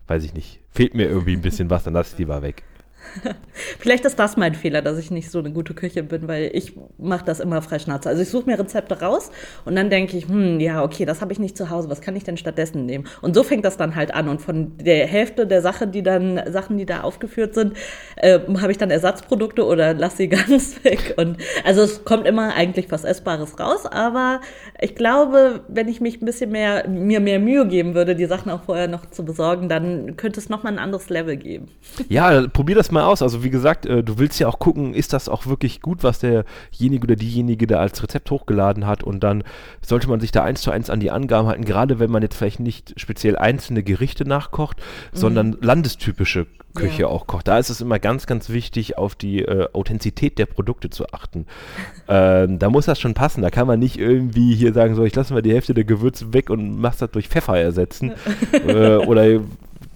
[0.07, 0.61] weiß ich nicht.
[0.71, 2.63] Fehlt mir irgendwie ein bisschen was, dann lasse ich lieber weg.
[3.79, 6.75] Vielleicht ist das mein Fehler, dass ich nicht so eine gute Küche bin, weil ich
[6.99, 8.09] mache das immer frei Schnauze.
[8.09, 9.31] Also ich suche mir Rezepte raus
[9.65, 12.17] und dann denke ich, hm, ja, okay, das habe ich nicht zu Hause, was kann
[12.17, 13.05] ich denn stattdessen nehmen?
[13.21, 14.29] Und so fängt das dann halt an.
[14.29, 17.77] Und von der Hälfte der Sache, die dann, Sachen, die da aufgeführt sind,
[18.17, 21.15] äh, habe ich dann Ersatzprodukte oder lasse sie ganz weg.
[21.17, 24.41] Und also es kommt immer eigentlich was Essbares raus, aber
[24.81, 28.51] ich glaube, wenn ich mich ein bisschen mehr, mir mehr Mühe geben würde, die Sachen
[28.51, 31.69] auch vorher noch zu besorgen, dann könnte es nochmal ein anderes Level geben.
[32.09, 33.23] Ja, probier das mal aus.
[33.23, 36.21] Also wie gesagt, äh, du willst ja auch gucken, ist das auch wirklich gut, was
[36.21, 39.45] derjenige oder diejenige da als Rezept hochgeladen hat und dann
[39.81, 42.37] sollte man sich da eins zu eins an die Angaben halten, gerade wenn man jetzt
[42.37, 45.17] vielleicht nicht speziell einzelne Gerichte nachkocht, mhm.
[45.17, 47.09] sondern landestypische Küche ja.
[47.09, 47.49] auch kocht.
[47.49, 51.47] Da ist es immer ganz, ganz wichtig, auf die äh, Authentizität der Produkte zu achten.
[52.09, 53.43] ähm, da muss das schon passen.
[53.43, 56.33] Da kann man nicht irgendwie hier sagen, so, ich lasse mal die Hälfte der Gewürze
[56.33, 58.13] weg und mach das durch Pfeffer ersetzen.
[58.67, 59.41] äh, oder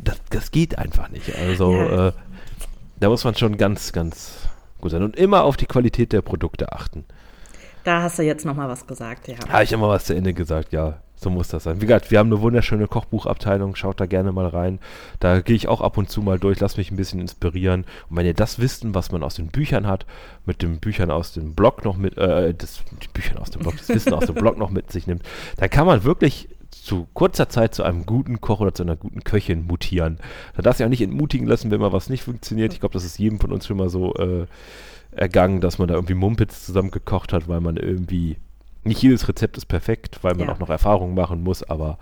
[0.02, 1.34] das, das, geht einfach nicht.
[1.36, 2.08] Also ja.
[2.08, 2.12] äh,
[3.00, 4.48] da muss man schon ganz, ganz
[4.80, 7.04] gut sein und immer auf die Qualität der Produkte achten.
[7.84, 9.36] Da hast du jetzt nochmal was gesagt, ja.
[9.48, 10.98] Habe ich immer was zu Ende gesagt, ja.
[11.18, 11.80] So muss das sein.
[11.80, 14.80] Wie gesagt, wir haben eine wunderschöne Kochbuchabteilung, schaut da gerne mal rein.
[15.18, 17.86] Da gehe ich auch ab und zu mal durch, lass mich ein bisschen inspirieren.
[18.10, 20.04] Und wenn ihr das Wissen, was man aus den Büchern hat,
[20.44, 23.78] mit den Büchern aus dem Blog noch mit, äh, das, die Büchern aus dem Blog,
[23.78, 25.22] das Wissen aus dem Blog noch mit sich nimmt,
[25.56, 26.50] dann kann man wirklich
[26.84, 30.18] zu kurzer Zeit zu einem guten Koch oder zu einer guten Köchin mutieren.
[30.54, 32.72] Da darfst du ja nicht entmutigen lassen, wenn mal was nicht funktioniert.
[32.72, 34.46] Ich glaube, das ist jedem von uns schon mal so äh,
[35.12, 38.36] ergangen, dass man da irgendwie Mumpitz zusammen gekocht hat, weil man irgendwie
[38.84, 40.54] nicht jedes Rezept ist perfekt, weil man ja.
[40.54, 41.98] auch noch Erfahrungen machen muss, aber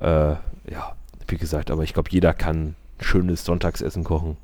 [0.00, 0.36] äh,
[0.70, 4.36] ja, wie gesagt, aber ich glaube, jeder kann schönes Sonntagsessen kochen.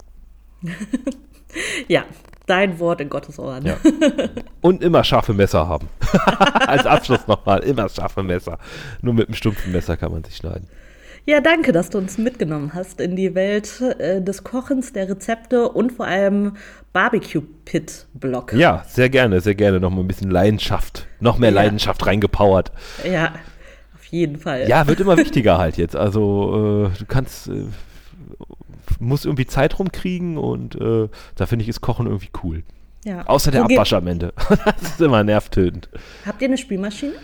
[1.88, 2.04] ja,
[2.46, 3.64] dein Wort in Gottes Ohren.
[3.66, 3.76] Ja.
[4.60, 5.88] Und immer scharfe Messer haben.
[6.66, 8.58] Als Abschluss nochmal, immer scharfe Messer.
[9.00, 10.68] Nur mit einem stumpfen Messer kann man sich schneiden.
[11.24, 15.68] Ja, danke, dass du uns mitgenommen hast in die Welt äh, des Kochens, der Rezepte
[15.68, 16.56] und vor allem
[16.92, 18.54] Barbecue-Pit-Blog.
[18.54, 19.78] Ja, sehr gerne, sehr gerne.
[19.78, 21.56] Noch mal ein bisschen Leidenschaft, noch mehr ja.
[21.56, 22.72] Leidenschaft reingepowert.
[23.08, 23.34] Ja,
[23.94, 24.68] auf jeden Fall.
[24.68, 25.94] Ja, wird immer wichtiger halt jetzt.
[25.94, 27.46] Also, äh, du kannst.
[27.48, 27.66] Äh,
[29.02, 32.62] musst irgendwie Zeit rumkriegen und äh, da finde ich, ist Kochen irgendwie cool.
[33.04, 33.26] Ja.
[33.26, 34.32] Außer der Abwasch am Ende.
[34.48, 35.88] das ist immer nervtötend.
[36.24, 37.14] Habt ihr eine Spülmaschine?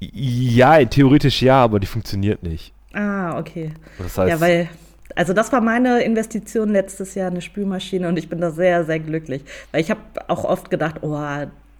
[0.00, 2.72] Ja, theoretisch ja, aber die funktioniert nicht.
[2.92, 3.72] Ah, okay.
[3.98, 4.68] Das heißt, ja, weil,
[5.16, 9.00] also das war meine Investition letztes Jahr, eine Spülmaschine und ich bin da sehr, sehr
[9.00, 9.42] glücklich.
[9.72, 11.18] Weil ich habe auch oft gedacht, oh,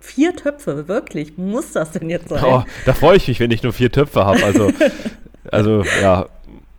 [0.01, 2.43] vier Töpfe, wirklich, muss das denn jetzt sein?
[2.45, 4.45] Oh, da freue ich mich, wenn ich nur vier Töpfe habe.
[4.45, 4.71] Also,
[5.51, 6.27] also ja.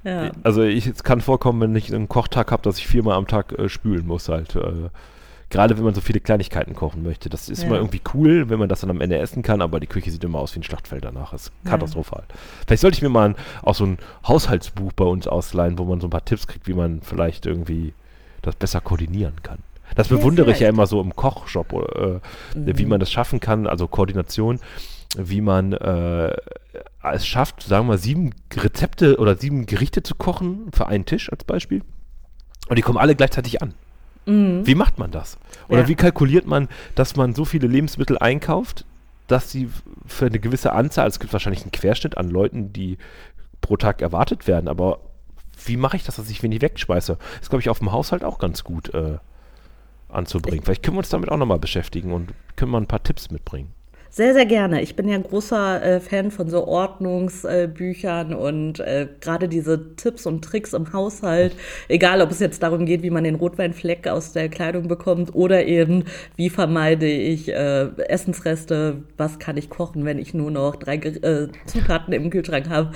[0.05, 0.31] Ja.
[0.43, 3.51] Also ich, es kann vorkommen, wenn ich einen Kochtag habe, dass ich viermal am Tag
[3.57, 4.55] äh, spülen muss halt.
[4.55, 4.89] Äh,
[5.49, 7.29] Gerade wenn man so viele Kleinigkeiten kochen möchte.
[7.29, 7.67] Das ist ja.
[7.67, 10.23] immer irgendwie cool, wenn man das dann am Ende essen kann, aber die Küche sieht
[10.23, 11.31] immer aus wie ein Schlachtfeld danach.
[11.31, 12.23] Das ist katastrophal.
[12.27, 12.35] Ja.
[12.65, 16.01] Vielleicht sollte ich mir mal ein, auch so ein Haushaltsbuch bei uns ausleihen, wo man
[16.01, 17.93] so ein paar Tipps kriegt, wie man vielleicht irgendwie
[18.41, 19.59] das besser koordinieren kann.
[19.95, 22.77] Das bewundere ja, ich ja immer so im Kochshop, äh, mhm.
[22.77, 24.59] wie man das schaffen kann, also Koordination,
[25.15, 26.35] wie man äh,
[27.13, 31.31] es schafft, sagen wir mal, sieben Rezepte oder sieben Gerichte zu kochen für einen Tisch
[31.31, 31.81] als Beispiel.
[32.67, 33.73] Und die kommen alle gleichzeitig an.
[34.25, 34.65] Mhm.
[34.65, 35.37] Wie macht man das?
[35.67, 35.87] Oder ja.
[35.87, 38.85] wie kalkuliert man, dass man so viele Lebensmittel einkauft,
[39.27, 39.69] dass sie
[40.05, 42.97] für eine gewisse Anzahl, also es gibt wahrscheinlich einen Querschnitt an Leuten, die
[43.61, 44.99] pro Tag erwartet werden, aber
[45.65, 47.17] wie mache ich das, dass ich wenig wegschmeiße?
[47.17, 49.17] Das ist, glaube ich, auf dem Haushalt auch ganz gut äh,
[50.09, 50.63] anzubringen.
[50.63, 53.73] Vielleicht können wir uns damit auch nochmal beschäftigen und können mal ein paar Tipps mitbringen.
[54.15, 54.81] Sehr, sehr gerne.
[54.81, 59.93] Ich bin ja ein großer äh, Fan von so Ordnungsbüchern äh, und äh, gerade diese
[59.97, 61.53] Tipps und Tricks im Haushalt,
[61.89, 65.65] egal ob es jetzt darum geht, wie man den Rotweinfleck aus der Kleidung bekommt oder
[65.65, 66.05] eben,
[66.37, 71.49] wie vermeide ich äh, Essensreste, was kann ich kochen, wenn ich nur noch drei äh,
[71.65, 72.93] Zutaten im Kühlschrank habe.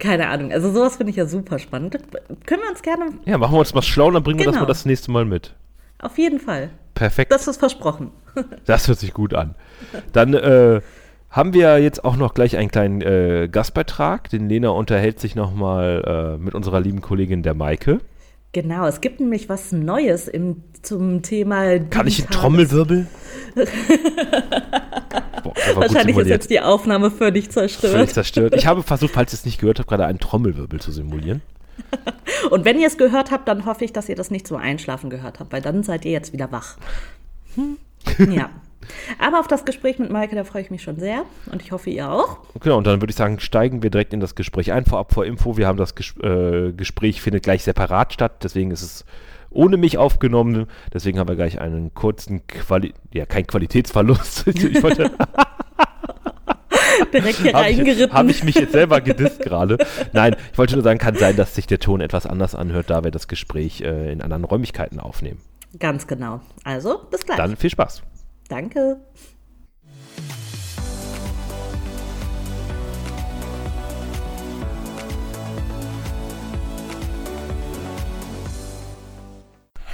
[0.00, 0.50] Keine Ahnung.
[0.50, 1.96] Also sowas finde ich ja super spannend.
[2.44, 3.12] Können wir uns gerne.
[3.24, 4.46] Ja, machen wir uns mal schlau, dann bringen genau.
[4.46, 4.64] wir das genau.
[4.64, 5.54] mal das nächste Mal mit.
[5.98, 6.70] Auf jeden Fall.
[6.94, 7.30] Perfekt.
[7.32, 8.10] Das ist versprochen.
[8.64, 9.54] das hört sich gut an.
[10.12, 10.80] Dann äh,
[11.30, 14.30] haben wir jetzt auch noch gleich einen kleinen äh, Gastbeitrag.
[14.30, 18.00] Den Lena unterhält sich nochmal äh, mit unserer lieben Kollegin der Maike.
[18.52, 21.78] Genau, es gibt nämlich was Neues im, zum Thema.
[21.78, 23.06] Kann ich einen Trommelwirbel?
[25.42, 27.92] Boah, Wahrscheinlich ist jetzt die Aufnahme völlig zerstört.
[27.92, 28.54] Völlig zerstört.
[28.56, 31.42] Ich habe versucht, falls ihr es nicht gehört habt, gerade einen Trommelwirbel zu simulieren.
[32.50, 35.10] Und wenn ihr es gehört habt, dann hoffe ich, dass ihr das nicht so einschlafen
[35.10, 36.76] gehört habt, weil dann seid ihr jetzt wieder wach.
[37.54, 37.76] Hm?
[38.32, 38.50] Ja.
[39.18, 41.90] Aber auf das Gespräch mit Maike, da freue ich mich schon sehr und ich hoffe,
[41.90, 42.38] ihr auch.
[42.60, 44.84] Genau, und dann würde ich sagen, steigen wir direkt in das Gespräch ein.
[44.84, 48.82] Vorab vor Info, wir haben das Ges äh, Gespräch findet gleich separat statt, deswegen ist
[48.82, 49.04] es
[49.50, 50.66] ohne mich aufgenommen.
[50.92, 54.46] Deswegen haben wir gleich einen kurzen Quali ja, kein Qualitätsverlust.
[54.48, 55.10] ich wollte
[57.12, 58.12] Direkt hier reingeritten.
[58.12, 59.78] Habe ich mich jetzt selber gedisst gerade.
[60.12, 63.04] Nein, ich wollte nur sagen, kann sein, dass sich der Ton etwas anders anhört, da
[63.04, 65.40] wir das Gespräch äh, in anderen Räumlichkeiten aufnehmen.
[65.78, 66.40] Ganz genau.
[66.64, 67.36] Also, bis gleich.
[67.36, 68.02] Dann viel Spaß.
[68.48, 68.98] Danke.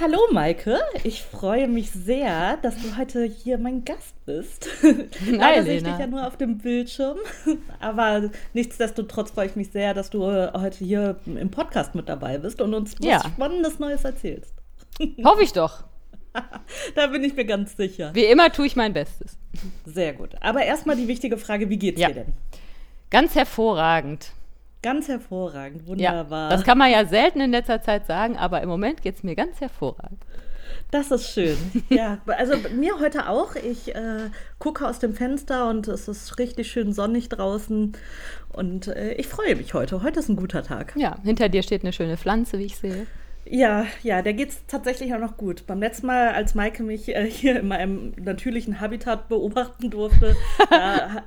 [0.03, 4.67] Hallo Maike, ich freue mich sehr, dass du heute hier mein Gast bist.
[5.25, 7.19] Leider sehe ich dich ja nur auf dem Bildschirm,
[7.79, 12.59] aber nichtsdestotrotz freue ich mich sehr, dass du heute hier im Podcast mit dabei bist
[12.59, 13.23] und uns was ja.
[13.23, 14.53] Spannendes Neues erzählst.
[15.23, 15.85] Hoffe ich doch.
[16.95, 18.11] da bin ich mir ganz sicher.
[18.13, 19.37] Wie immer tue ich mein Bestes.
[19.85, 20.31] Sehr gut.
[20.41, 22.09] Aber erstmal die wichtige Frage, wie geht's ja.
[22.09, 22.33] dir denn?
[23.09, 24.33] Ganz hervorragend.
[24.83, 26.49] Ganz hervorragend, wunderbar.
[26.51, 29.23] Ja, das kann man ja selten in letzter Zeit sagen, aber im Moment geht es
[29.23, 30.19] mir ganz hervorragend.
[30.91, 31.57] Das ist schön.
[31.89, 33.55] ja, also mir heute auch.
[33.55, 37.93] Ich äh, gucke aus dem Fenster und es ist richtig schön sonnig draußen.
[38.49, 40.03] Und äh, ich freue mich heute.
[40.03, 40.93] Heute ist ein guter Tag.
[40.95, 43.07] Ja, hinter dir steht eine schöne Pflanze, wie ich sehe.
[43.45, 45.67] Ja, ja, der geht es tatsächlich auch noch gut.
[45.67, 50.35] Beim letzten Mal, als Maike mich äh, hier in meinem natürlichen Habitat beobachten durfte,
[50.69, 51.23] da,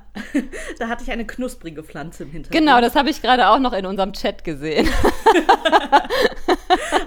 [0.79, 2.59] da, hatte ich eine knusprige Pflanze im Hintergrund.
[2.59, 4.89] Genau, das habe ich gerade auch noch in unserem Chat gesehen.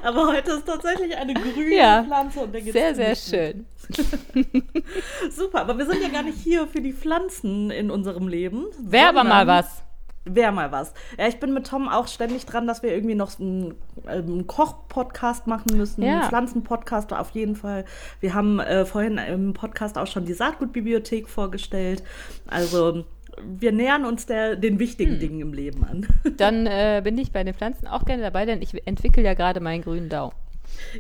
[0.03, 3.67] Aber heute ist tatsächlich eine grüne ja, Pflanze und der geht Sehr, sehr schön.
[5.31, 8.67] Super, aber wir sind ja gar nicht hier für die Pflanzen in unserem Leben.
[8.79, 9.83] Wäre aber mal was.
[10.25, 10.93] Wäre mal was.
[11.19, 13.75] Ja, ich bin mit Tom auch ständig dran, dass wir irgendwie noch einen,
[14.07, 16.21] einen Koch-Podcast machen müssen, ja.
[16.21, 17.87] einen Pflanzen-Podcast auf jeden Fall.
[18.21, 22.03] Wir haben äh, vorhin im Podcast auch schon die Saatgutbibliothek vorgestellt.
[22.47, 23.05] Also
[23.45, 25.21] wir nähern uns der, den wichtigen hm.
[25.21, 26.07] Dingen im Leben an.
[26.37, 29.61] Dann äh, bin ich bei den Pflanzen auch gerne dabei, denn ich entwickle ja gerade
[29.61, 30.35] meinen grünen Daumen.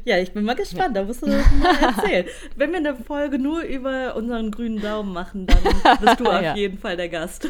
[0.04, 1.42] Ja, ich bin mal gespannt, da musst du mal
[1.80, 2.26] erzählen.
[2.56, 5.62] Wenn wir eine Folge nur über unseren grünen Daumen machen, dann
[6.00, 6.56] bist du auf ja.
[6.56, 7.48] jeden Fall der Gast.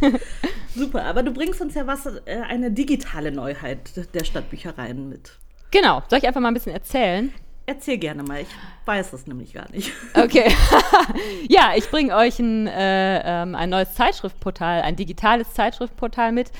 [0.74, 5.32] Super, aber du bringst uns ja was, äh, eine digitale Neuheit der Stadtbüchereien mit.
[5.70, 7.32] Genau, soll ich einfach mal ein bisschen erzählen?
[7.64, 8.48] Erzähl gerne mal, ich
[8.86, 9.92] weiß es nämlich gar nicht.
[10.14, 10.52] Okay.
[11.48, 16.50] ja, ich bringe euch ein, äh, ähm, ein neues Zeitschriftportal, ein digitales Zeitschriftportal mit.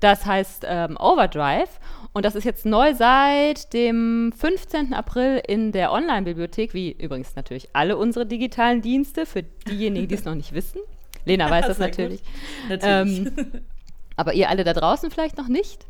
[0.00, 1.68] Das heißt ähm, Overdrive.
[2.12, 4.92] Und das ist jetzt neu seit dem 15.
[4.92, 10.24] April in der Online-Bibliothek, wie übrigens natürlich alle unsere digitalen Dienste, für diejenigen, die es
[10.24, 10.80] noch nicht wissen.
[11.24, 12.22] Lena weiß das natürlich.
[12.68, 13.32] natürlich.
[13.36, 13.62] Ähm,
[14.16, 15.86] aber ihr alle da draußen vielleicht noch nicht.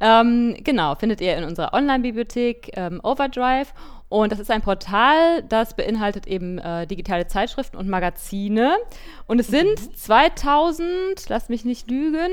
[0.00, 3.72] Ähm, genau, findet ihr in unserer Online-Bibliothek ähm, Overdrive.
[4.08, 8.76] Und das ist ein Portal, das beinhaltet eben äh, digitale Zeitschriften und Magazine.
[9.26, 9.94] Und es sind mhm.
[9.94, 12.30] 2000, lass mich nicht lügen,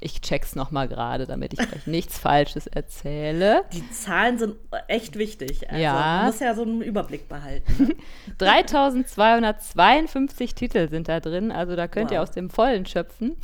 [0.00, 3.64] ich check's nochmal gerade, damit ich euch nichts Falsches erzähle.
[3.72, 4.56] Die Zahlen sind
[4.88, 5.68] echt wichtig.
[5.68, 5.92] Also ja.
[5.92, 7.72] Man muss ja so einen Überblick behalten.
[7.78, 7.94] Ne?
[8.38, 12.14] 3252 Titel sind da drin, also da könnt wow.
[12.14, 13.36] ihr aus dem Vollen schöpfen.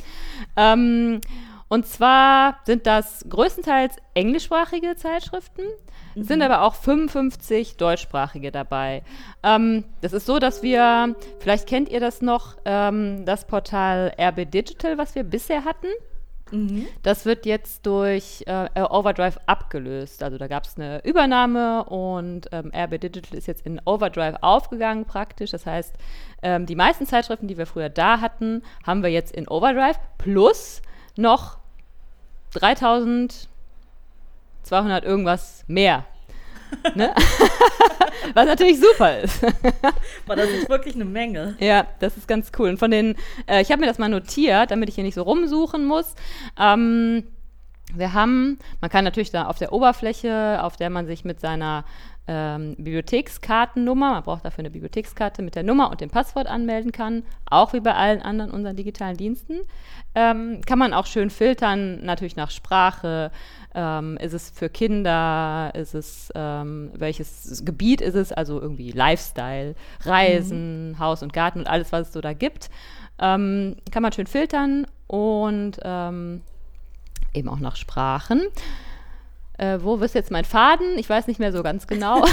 [0.55, 1.21] Ähm,
[1.69, 5.63] und zwar sind das größtenteils englischsprachige Zeitschriften,
[6.15, 6.23] mhm.
[6.23, 9.03] sind aber auch 55 deutschsprachige dabei.
[9.43, 14.49] Ähm, das ist so, dass wir, vielleicht kennt ihr das noch, ähm, das Portal RB
[14.49, 15.87] Digital, was wir bisher hatten.
[16.51, 16.87] Mhm.
[17.03, 20.23] Das wird jetzt durch äh, Overdrive abgelöst.
[20.23, 25.05] Also da gab es eine Übernahme und ähm, RB Digital ist jetzt in Overdrive aufgegangen
[25.05, 25.51] praktisch.
[25.51, 25.95] Das heißt,
[26.41, 30.81] ähm, die meisten Zeitschriften, die wir früher da hatten, haben wir jetzt in Overdrive plus
[31.15, 31.57] noch
[32.53, 36.05] 3200 irgendwas mehr
[36.95, 37.13] Ne?
[38.33, 39.41] Was natürlich super ist.
[40.25, 41.55] Boah, das ist wirklich eine Menge.
[41.59, 42.69] Ja, das ist ganz cool.
[42.69, 43.15] Und von den,
[43.47, 46.15] äh, ich habe mir das mal notiert, damit ich hier nicht so rumsuchen muss.
[46.59, 47.23] Ähm,
[47.93, 51.85] wir haben, man kann natürlich da auf der Oberfläche, auf der man sich mit seiner
[52.27, 57.23] ähm, Bibliothekskartennummer, man braucht dafür eine Bibliothekskarte mit der Nummer und dem Passwort anmelden kann,
[57.49, 59.61] auch wie bei allen anderen unseren digitalen Diensten.
[60.15, 63.31] Ähm, kann man auch schön filtern, natürlich nach Sprache,
[63.77, 65.71] ähm, ist es für Kinder?
[65.75, 68.31] Ist es, ähm, welches Gebiet ist es?
[68.31, 70.99] Also irgendwie Lifestyle, Reisen, mhm.
[70.99, 72.71] Haus und Garten und alles, was es so da gibt.
[73.19, 76.41] Ähm, kann man schön filtern und ähm,
[77.35, 78.47] eben auch nach Sprachen.
[79.57, 80.97] Äh, wo ist jetzt mein Faden?
[80.97, 82.23] Ich weiß nicht mehr so ganz genau.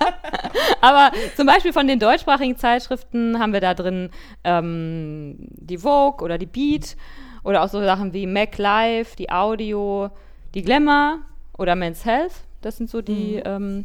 [0.80, 4.10] Aber zum Beispiel von den deutschsprachigen Zeitschriften haben wir da drin
[4.44, 6.96] ähm, die Vogue oder die Beat
[7.42, 10.10] oder auch so Sachen wie Mac Live, die Audio,
[10.54, 11.18] die Glamour
[11.58, 13.42] oder Men's Health, das sind so die, mhm.
[13.44, 13.84] ähm,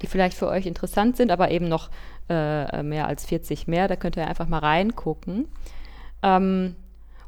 [0.00, 1.90] die vielleicht für euch interessant sind, aber eben noch
[2.28, 3.88] äh, mehr als 40 mehr.
[3.88, 5.48] Da könnt ihr einfach mal reingucken.
[6.22, 6.76] Ähm,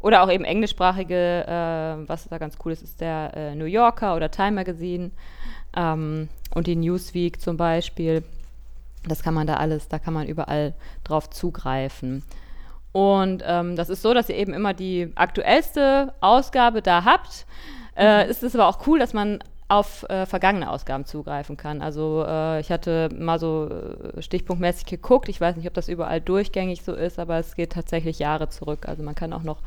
[0.04, 4.14] oder auch eben englischsprachige, äh, was da ganz cool ist, ist der äh, New Yorker
[4.14, 5.12] oder Time Magazine
[5.74, 8.22] ähm, und die Newsweek zum Beispiel.
[9.08, 12.22] Das kann man da alles, da kann man überall drauf zugreifen.
[12.92, 17.46] Und ähm, das ist so, dass ihr eben immer die aktuellste Ausgabe da habt.
[17.96, 21.80] Äh, ist es aber auch cool, dass man auf äh, vergangene Ausgaben zugreifen kann.
[21.80, 25.30] Also äh, ich hatte mal so äh, stichpunktmäßig geguckt.
[25.30, 28.86] Ich weiß nicht, ob das überall durchgängig so ist, aber es geht tatsächlich Jahre zurück.
[28.86, 29.60] Also man kann auch noch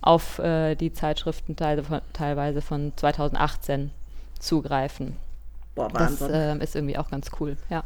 [0.00, 1.82] auf äh, die Zeitschriften teil
[2.12, 3.90] teilweise von 2018
[4.38, 5.16] zugreifen.
[5.74, 6.28] Boah, Wahnsinn.
[6.28, 7.84] Das ähm, ist irgendwie auch ganz cool, ja.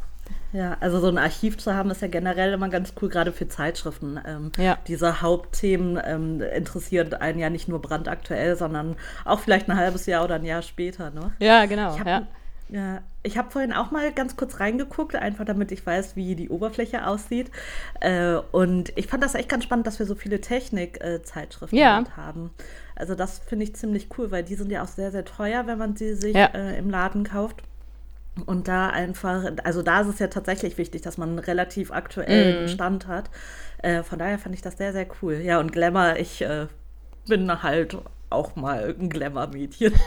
[0.53, 3.47] Ja, also so ein Archiv zu haben, ist ja generell immer ganz cool, gerade für
[3.47, 4.19] Zeitschriften.
[4.25, 4.77] Ähm, ja.
[4.87, 8.95] Diese Hauptthemen ähm, interessieren einen ja nicht nur brandaktuell, sondern
[9.25, 11.09] auch vielleicht ein halbes Jahr oder ein Jahr später.
[11.09, 11.33] Ne?
[11.39, 11.95] Ja, genau.
[11.95, 12.27] Ich ja.
[12.73, 16.49] Ja, ich habe vorhin auch mal ganz kurz reingeguckt, einfach damit ich weiß, wie die
[16.49, 17.51] Oberfläche aussieht.
[17.99, 22.03] Äh, und ich fand das echt ganz spannend, dass wir so viele Technik-Zeitschriften ja.
[22.17, 22.49] haben.
[22.95, 25.77] Also das finde ich ziemlich cool, weil die sind ja auch sehr, sehr teuer, wenn
[25.77, 26.47] man sie sich ja.
[26.47, 27.61] äh, im Laden kauft.
[28.47, 32.65] Und da einfach, also da ist es ja tatsächlich wichtig, dass man einen relativ aktuellen
[32.65, 32.69] mm.
[32.69, 33.29] Stand hat.
[33.83, 35.35] Äh, von daher fand ich das sehr, sehr cool.
[35.35, 36.65] Ja, und Glamour, ich äh,
[37.27, 37.95] bin halt
[38.31, 39.93] auch mal ein Glamour-Mädchen.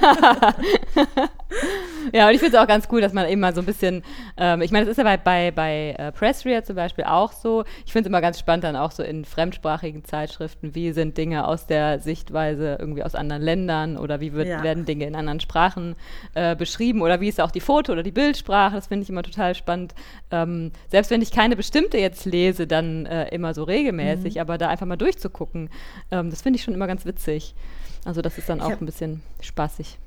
[2.12, 4.02] ja, und ich finde es auch ganz cool, dass man eben mal so ein bisschen,
[4.36, 7.64] ähm, ich meine, das ist ja bei, bei, bei äh, Pressreader zum Beispiel auch so.
[7.84, 11.46] Ich finde es immer ganz spannend, dann auch so in fremdsprachigen Zeitschriften, wie sind Dinge
[11.46, 14.62] aus der Sichtweise irgendwie aus anderen Ländern oder wie wird, ja.
[14.62, 15.96] werden Dinge in anderen Sprachen
[16.34, 18.74] äh, beschrieben oder wie ist auch die Foto- oder die Bildsprache.
[18.74, 19.94] Das finde ich immer total spannend.
[20.30, 24.40] Ähm, selbst wenn ich keine bestimmte jetzt lese, dann äh, immer so regelmäßig, mhm.
[24.40, 25.70] aber da einfach mal durchzugucken,
[26.10, 27.54] ähm, das finde ich schon immer ganz witzig.
[28.04, 29.98] Also das ist dann auch hab, ein bisschen spaßig.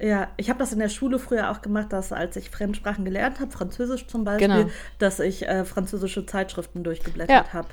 [0.00, 3.38] Ja, ich habe das in der Schule früher auch gemacht, dass als ich Fremdsprachen gelernt
[3.38, 4.70] habe, Französisch zum Beispiel, genau.
[4.98, 7.52] dass ich äh, französische Zeitschriften durchgeblättert ja.
[7.52, 7.68] habe.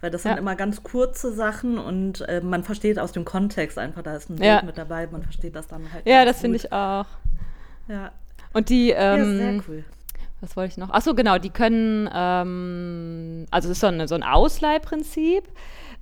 [0.00, 0.38] Weil das sind ja.
[0.38, 4.36] immer ganz kurze Sachen und äh, man versteht aus dem Kontext einfach, da ist ein
[4.36, 4.62] Bild ja.
[4.62, 6.06] mit dabei, man versteht das dann halt.
[6.06, 7.06] Ja, das finde ich auch.
[7.88, 8.10] Ja.
[8.52, 9.84] Und die, ähm, ja, sehr cool.
[10.40, 10.90] Was wollte ich noch?
[10.90, 15.44] Achso, genau, die können, ähm, also es ist so, eine, so ein Ausleihprinzip.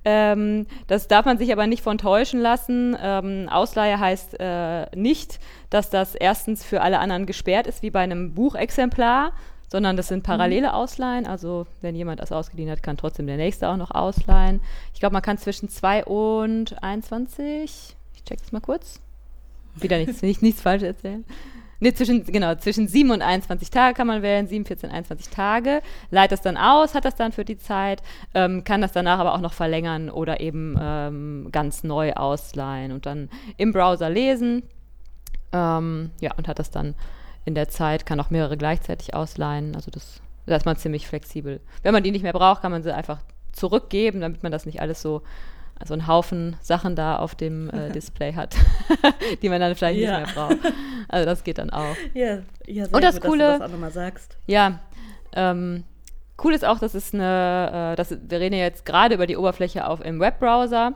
[0.03, 2.97] Ähm, das darf man sich aber nicht von täuschen lassen.
[3.01, 5.39] Ähm, Ausleihe heißt äh, nicht,
[5.69, 9.31] dass das erstens für alle anderen gesperrt ist, wie bei einem Buchexemplar,
[9.69, 11.27] sondern das sind parallele Ausleihen.
[11.27, 14.59] Also wenn jemand das ausgeliehen hat, kann trotzdem der nächste auch noch ausleihen.
[14.93, 18.99] Ich glaube, man kann zwischen 2 und 21, ich check das mal kurz,
[19.75, 21.23] wieder nichts, nicht, nichts falsch erzählen.
[21.83, 25.81] Nee, zwischen, genau, zwischen 7 und 21 Tage kann man wählen, 7, 14, 21 Tage,
[26.11, 28.03] leitet das dann aus, hat das dann für die Zeit,
[28.35, 33.07] ähm, kann das danach aber auch noch verlängern oder eben ähm, ganz neu ausleihen und
[33.07, 34.61] dann im Browser lesen.
[35.53, 36.93] Ähm, ja, und hat das dann
[37.45, 39.75] in der Zeit, kann auch mehrere gleichzeitig ausleihen.
[39.75, 41.61] Also das, da ist man ziemlich flexibel.
[41.81, 43.21] Wenn man die nicht mehr braucht, kann man sie einfach
[43.53, 45.23] zurückgeben, damit man das nicht alles so
[45.81, 48.55] also einen Haufen Sachen da auf dem äh, Display hat,
[49.41, 50.19] die man dann vielleicht ja.
[50.19, 50.73] nicht mehr braucht.
[51.07, 51.95] Also das geht dann auch.
[52.13, 54.37] Ja, ja sehr Und das gut, Coole, dass du das auch nochmal sagst.
[54.47, 54.79] Ja,
[55.33, 55.83] ähm,
[56.43, 59.37] cool ist auch, dass es eine, äh, dass, wir reden ja jetzt gerade über die
[59.37, 60.93] Oberfläche auf im Webbrowser.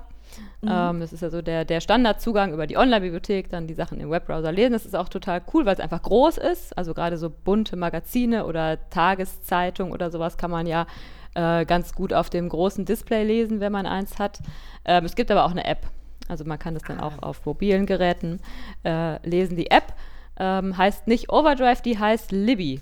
[0.61, 0.69] Mhm.
[0.71, 4.09] Ähm, das ist ja so der, der Standardzugang über die Online-Bibliothek, dann die Sachen im
[4.09, 4.73] Webbrowser lesen.
[4.73, 6.77] Das ist auch total cool, weil es einfach groß ist.
[6.77, 10.87] Also gerade so bunte Magazine oder Tageszeitung oder sowas kann man ja
[11.35, 14.39] äh, ganz gut auf dem großen Display lesen, wenn man eins hat.
[14.85, 15.87] Ähm, es gibt aber auch eine App.
[16.27, 17.27] Also man kann das dann auch ah.
[17.27, 18.39] auf mobilen Geräten
[18.83, 19.55] äh, lesen.
[19.55, 19.93] Die App
[20.37, 22.81] ähm, heißt nicht Overdrive, die heißt Libby.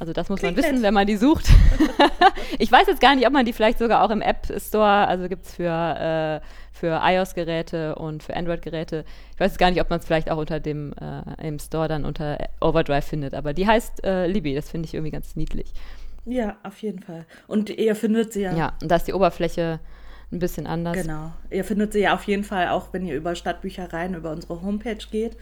[0.00, 0.82] Also das muss man wissen, nett.
[0.82, 1.48] wenn man die sucht.
[2.58, 5.28] ich weiß jetzt gar nicht, ob man die vielleicht sogar auch im App Store, also
[5.28, 6.40] gibt es für, äh,
[6.72, 9.04] für iOS-Geräte und für Android-Geräte.
[9.34, 11.88] Ich weiß jetzt gar nicht, ob man es vielleicht auch unter dem äh, im Store
[11.88, 13.34] dann unter Overdrive findet.
[13.34, 15.72] Aber die heißt äh, Libby, das finde ich irgendwie ganz niedlich.
[16.24, 17.24] Ja, auf jeden Fall.
[17.46, 18.54] Und ihr findet sie ja.
[18.54, 19.80] Ja, und da ist die Oberfläche
[20.30, 20.96] ein bisschen anders.
[20.96, 21.32] Genau.
[21.50, 24.98] Ihr findet sie ja auf jeden Fall auch, wenn ihr über Stadtbüchereien, über unsere Homepage
[25.10, 25.36] geht.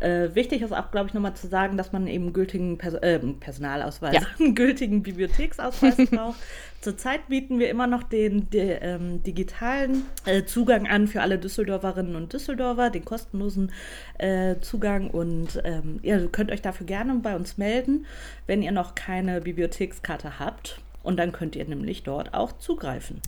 [0.00, 3.18] Äh, wichtig ist auch, glaube ich, nochmal zu sagen, dass man eben gültigen Pers äh,
[3.18, 4.20] Personalausweis, ja.
[4.38, 6.38] einen gültigen Bibliotheksausweis braucht.
[6.80, 12.14] Zurzeit bieten wir immer noch den, den ähm, digitalen äh, Zugang an für alle Düsseldorferinnen
[12.14, 13.72] und Düsseldorfer, den kostenlosen
[14.18, 15.10] äh, Zugang.
[15.10, 18.06] Und ähm, ihr könnt euch dafür gerne bei uns melden,
[18.46, 20.80] wenn ihr noch keine Bibliothekskarte habt.
[21.02, 23.20] Und dann könnt ihr nämlich dort auch zugreifen.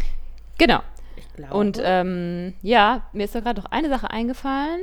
[0.59, 0.83] Genau.
[1.51, 4.81] Und ähm, ja, mir ist da gerade noch eine Sache eingefallen.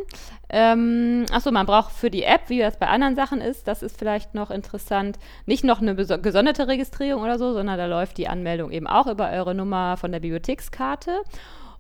[0.50, 3.98] Ähm, achso, man braucht für die App, wie das bei anderen Sachen ist, das ist
[3.98, 8.72] vielleicht noch interessant, nicht noch eine gesonderte Registrierung oder so, sondern da läuft die Anmeldung
[8.72, 11.22] eben auch über eure Nummer von der Bibliothekskarte.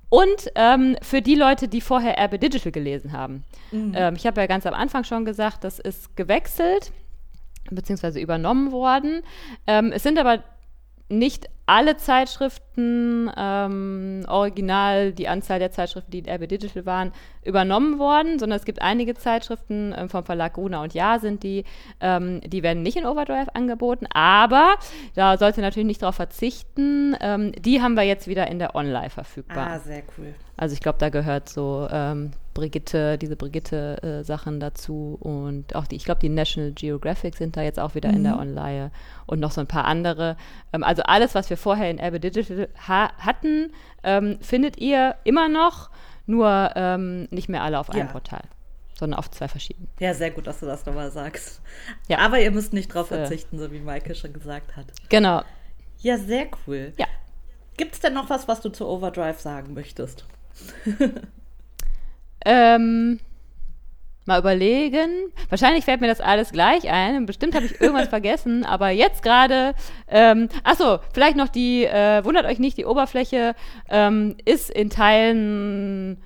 [0.10, 3.44] Und ähm, für die Leute, die vorher Erbe Digital gelesen haben.
[3.72, 3.94] Mhm.
[3.96, 6.92] Ähm, ich habe ja ganz am Anfang schon gesagt, das ist gewechselt
[7.72, 9.24] beziehungsweise übernommen worden.
[9.68, 10.44] Ähm, es sind aber
[11.20, 18.00] nicht alle Zeitschriften ähm, original, die Anzahl der Zeitschriften, die in RB Digital waren, übernommen
[18.00, 21.64] worden, sondern es gibt einige Zeitschriften ähm, vom Verlag Gruner und Ja sind die,
[22.02, 24.76] ähm, die werden nicht in Overdrive angeboten, aber
[25.16, 27.16] da sollte natürlich nicht darauf verzichten.
[27.22, 29.68] Ähm, die haben wir jetzt wieder in der Online verfügbar.
[29.68, 30.36] Ah, sehr cool.
[30.58, 35.96] Also ich glaube, da gehört so ähm, Brigitte, diese Brigitte-Sachen äh, dazu und auch die,
[35.96, 38.18] ich glaube, die National Geographic sind da jetzt auch wieder mhm.
[38.18, 38.40] in der mhm.
[38.40, 38.92] Online
[39.26, 40.38] und noch so ein paar andere.
[40.72, 43.72] Ähm, also alles, was wir vorher in Erbe Digital ha hatten,
[44.04, 45.90] ähm, findet ihr immer noch,
[46.26, 48.12] nur ähm, nicht mehr alle auf einem ja.
[48.12, 48.42] Portal
[48.96, 49.90] sondern auf zwei verschiedenen.
[50.00, 51.62] Ja, sehr gut, dass du das nochmal sagst.
[52.08, 52.20] Ja.
[52.20, 54.86] Aber ihr müsst nicht drauf verzichten, so wie Maike schon gesagt hat.
[55.10, 55.42] Genau.
[56.00, 56.94] Ja, sehr cool.
[56.98, 57.08] Ja.
[57.76, 60.26] Gibt es denn noch was, was du zu Overdrive sagen möchtest?
[62.46, 63.20] ähm,
[64.26, 65.32] mal überlegen.
[65.50, 67.26] Wahrscheinlich fällt mir das alles gleich ein.
[67.26, 69.74] Bestimmt habe ich irgendwas vergessen, aber jetzt gerade.
[70.08, 71.86] Ähm, achso, vielleicht noch die.
[71.86, 73.56] Äh, wundert euch nicht, die Oberfläche
[73.90, 76.22] ähm, ist in Teilen.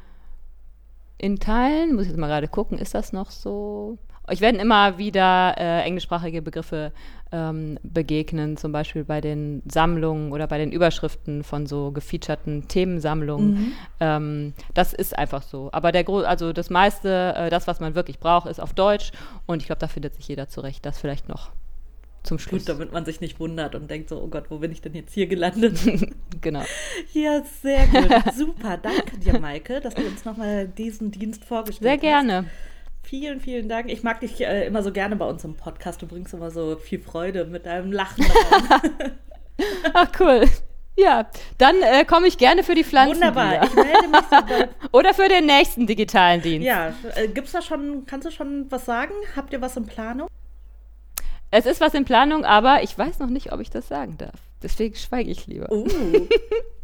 [1.18, 3.98] In Teilen, muss ich jetzt mal gerade gucken, ist das noch so?
[4.28, 6.92] Euch werden immer wieder äh, englischsprachige Begriffe
[7.32, 13.50] ähm, begegnen, zum Beispiel bei den Sammlungen oder bei den Überschriften von so gefeaturten Themensammlungen.
[13.50, 13.72] Mhm.
[14.00, 15.70] Ähm, das ist einfach so.
[15.72, 19.12] Aber der Gro also das meiste, äh, das, was man wirklich braucht, ist auf Deutsch
[19.46, 20.86] und ich glaube, da findet sich jeder zurecht.
[20.86, 21.52] Das vielleicht noch
[22.24, 22.66] zum Schluss.
[22.66, 24.94] Gut, damit man sich nicht wundert und denkt so, oh Gott, wo bin ich denn
[24.94, 25.80] jetzt hier gelandet?
[26.42, 26.64] genau.
[27.14, 28.34] Ja, sehr gut.
[28.36, 28.78] Super.
[28.78, 32.02] Danke dir, Maike, dass du uns nochmal diesen Dienst vorgestellt hast.
[32.02, 32.38] Sehr gerne.
[32.38, 32.77] Hast.
[33.08, 33.90] Vielen, vielen Dank.
[33.90, 36.02] Ich mag dich äh, immer so gerne bei uns im Podcast.
[36.02, 38.26] Du bringst immer so viel Freude mit deinem Lachen.
[39.94, 40.44] Ach, cool.
[40.98, 41.26] Ja,
[41.58, 43.16] dann äh, komme ich gerne für die Pflanzen.
[43.16, 44.38] Wunderbar, ich melde mich so
[44.98, 46.68] Oder für den nächsten digitalen Dienst.
[46.68, 49.14] Ja, äh, gibt's da schon, kannst du schon was sagen?
[49.38, 50.28] Habt ihr was in Planung?
[51.50, 54.36] Es ist was in Planung, aber ich weiß noch nicht, ob ich das sagen darf.
[54.62, 55.72] Deswegen schweige ich lieber.
[55.72, 55.88] Uh.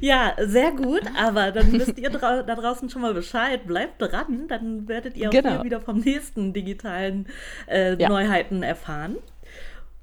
[0.00, 3.66] Ja, sehr gut, aber dann wisst ihr da draußen schon mal Bescheid.
[3.66, 5.50] Bleibt dran, dann werdet ihr auch genau.
[5.50, 7.26] hier wieder vom nächsten digitalen
[7.66, 8.08] äh, ja.
[8.08, 9.16] Neuheiten erfahren.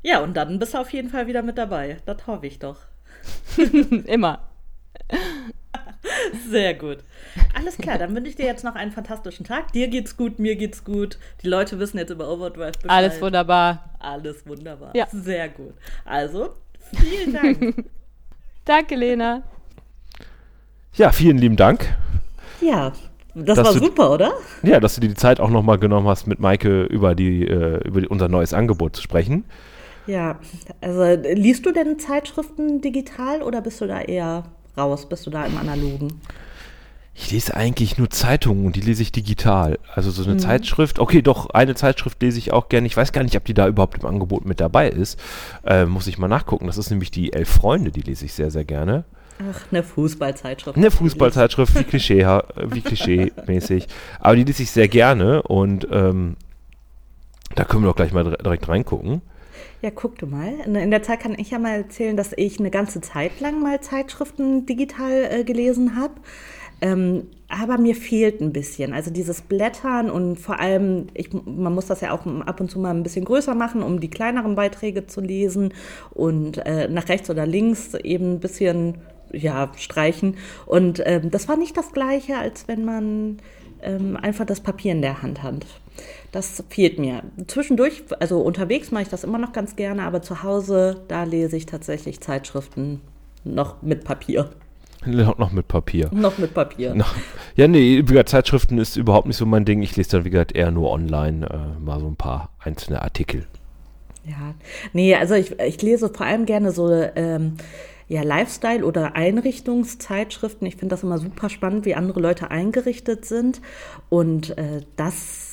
[0.04, 1.98] Ja, und dann bist du auf jeden Fall wieder mit dabei.
[2.06, 2.78] Das hoffe ich doch.
[4.06, 4.40] Immer.
[6.50, 7.00] Sehr gut.
[7.54, 9.72] Alles klar, dann wünsche ich dir jetzt noch einen fantastischen Tag.
[9.74, 11.20] Dir geht's gut, mir geht's gut.
[11.44, 12.92] Die Leute wissen jetzt über Overdrive Bescheid.
[12.92, 13.96] Alles wunderbar.
[14.00, 14.96] Alles wunderbar.
[14.96, 15.08] Ja.
[15.12, 15.74] Sehr gut.
[16.06, 16.56] Also,
[16.94, 17.86] vielen Dank.
[18.66, 19.44] Danke, Lena.
[20.96, 21.96] Ja, vielen lieben Dank.
[22.62, 22.92] ja,
[23.34, 24.34] das war du- super, oder?
[24.62, 27.80] Ja, dass du dir die Zeit auch nochmal genommen hast, mit Maike über, die, äh,
[27.88, 29.46] über unser neues Angebot zu sprechen.
[30.08, 30.38] Ja,
[30.82, 34.44] also liest du denn Zeitschriften digital oder bist du da eher
[34.78, 35.08] raus?
[35.08, 36.20] Bist du da im Analogen?
[37.14, 39.78] Ich lese eigentlich nur Zeitungen und die lese ich digital.
[39.94, 42.88] Also so eine Zeitschrift, okay, doch, eine Zeitschrift lese ich auch gerne.
[42.88, 45.20] Ich weiß gar nicht, ob die da überhaupt im Angebot mit dabei ist.
[45.66, 46.68] Äh, muss ich mal nachgucken.
[46.68, 49.04] Das ist nämlich die Elf Freunde, die lese ich sehr, sehr gerne.
[49.50, 50.78] Ach, eine Fußballzeitschrift.
[50.78, 52.26] Eine Fußballzeitschrift, wie Klischee,
[52.68, 53.88] wie Klischee-mäßig.
[54.20, 56.36] Aber die lese ich sehr gerne und ähm,
[57.56, 59.22] da können wir doch gleich mal dire- direkt reingucken.
[59.82, 60.54] Ja, guck du mal.
[60.66, 63.62] In, in der Zeit kann ich ja mal erzählen, dass ich eine ganze Zeit lang
[63.62, 66.14] mal Zeitschriften digital äh, gelesen habe.
[66.84, 68.94] Ähm, aber mir fehlt ein bisschen.
[68.94, 72.80] Also dieses Blättern und vor allem, ich, man muss das ja auch ab und zu
[72.80, 75.74] mal ein bisschen größer machen, um die kleineren Beiträge zu lesen
[76.12, 78.96] und äh, nach rechts oder links eben ein bisschen
[79.34, 80.38] ja, streichen.
[80.66, 83.38] Und ähm, das war nicht das gleiche, als wenn man
[83.82, 85.66] ähm, einfach das Papier in der Hand hat.
[86.32, 87.24] Das fehlt mir.
[87.48, 91.58] Zwischendurch, also unterwegs mache ich das immer noch ganz gerne, aber zu Hause, da lese
[91.58, 93.02] ich tatsächlich Zeitschriften
[93.44, 94.50] noch mit Papier.
[95.06, 96.10] Noch noch mit Papier.
[96.14, 96.94] Noch mit Papier.
[96.96, 97.06] Na,
[97.56, 99.82] Ja, nee, wie gesagt, Zeitschriften ist überhaupt nicht so mein Ding.
[99.82, 103.48] Ich lese dann, wie gesagt, eher nur online äh, mal so ein paar einzelne Artikel.
[104.26, 104.54] Ja,
[104.94, 107.58] nee, also ich, ich lese vor allem gerne so ähm,
[108.12, 110.68] ja, Lifestyle- oder Einrichtungszeitschriften.
[110.68, 113.62] Ich finde das immer super spannend, wie andere Leute eingerichtet sind.
[114.10, 115.51] Und äh, das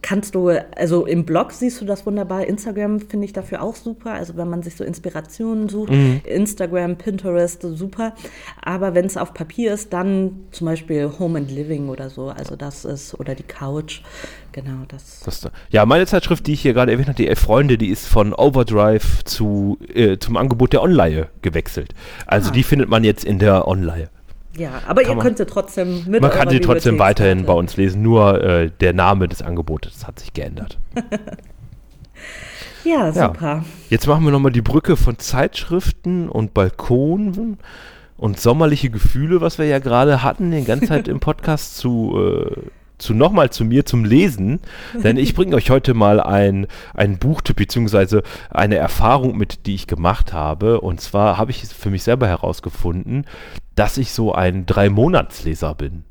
[0.00, 2.46] kannst du, also im Blog siehst du das wunderbar.
[2.46, 4.12] Instagram finde ich dafür auch super.
[4.12, 5.92] Also wenn man sich so Inspirationen sucht,
[6.24, 8.14] Instagram, Pinterest, super.
[8.62, 12.28] Aber wenn es auf Papier ist, dann zum Beispiel Home and Living oder so.
[12.28, 14.00] Also das ist, oder die Couch.
[14.52, 15.20] Genau, das.
[15.24, 17.88] Das, da- ja, meine Zeitschrift, die ich hier gerade erwähnt habe, die Elf Freunde, die
[17.88, 21.94] ist von Overdrive zu, äh, zum Angebot der Online gewechselt.
[22.26, 22.52] Also Ah.
[22.52, 24.08] die findet man jetzt in der Online.
[24.56, 27.76] Ja, aber ihr man- könnt sie trotzdem mit Man kann sie trotzdem weiterhin bei uns
[27.76, 30.78] lesen, nur äh, der Name des Angebotes hat sich geändert.
[32.84, 33.28] Ja, Ja.
[33.28, 33.64] super.
[33.90, 37.58] Jetzt machen wir nochmal die Brücke von Zeitschriften und Balkonen
[38.16, 42.56] und sommerliche Gefühle, was wir ja gerade hatten, die ganze Zeit im Podcast zu, äh,
[43.02, 44.60] zu nochmal zu mir zum Lesen.
[44.94, 49.86] Denn ich bringe euch heute mal ein, ein Buchtipp beziehungsweise eine Erfahrung mit, die ich
[49.86, 50.80] gemacht habe.
[50.80, 53.26] Und zwar habe ich für mich selber herausgefunden,
[53.74, 56.04] dass ich so ein Drei-Monats-Leser bin.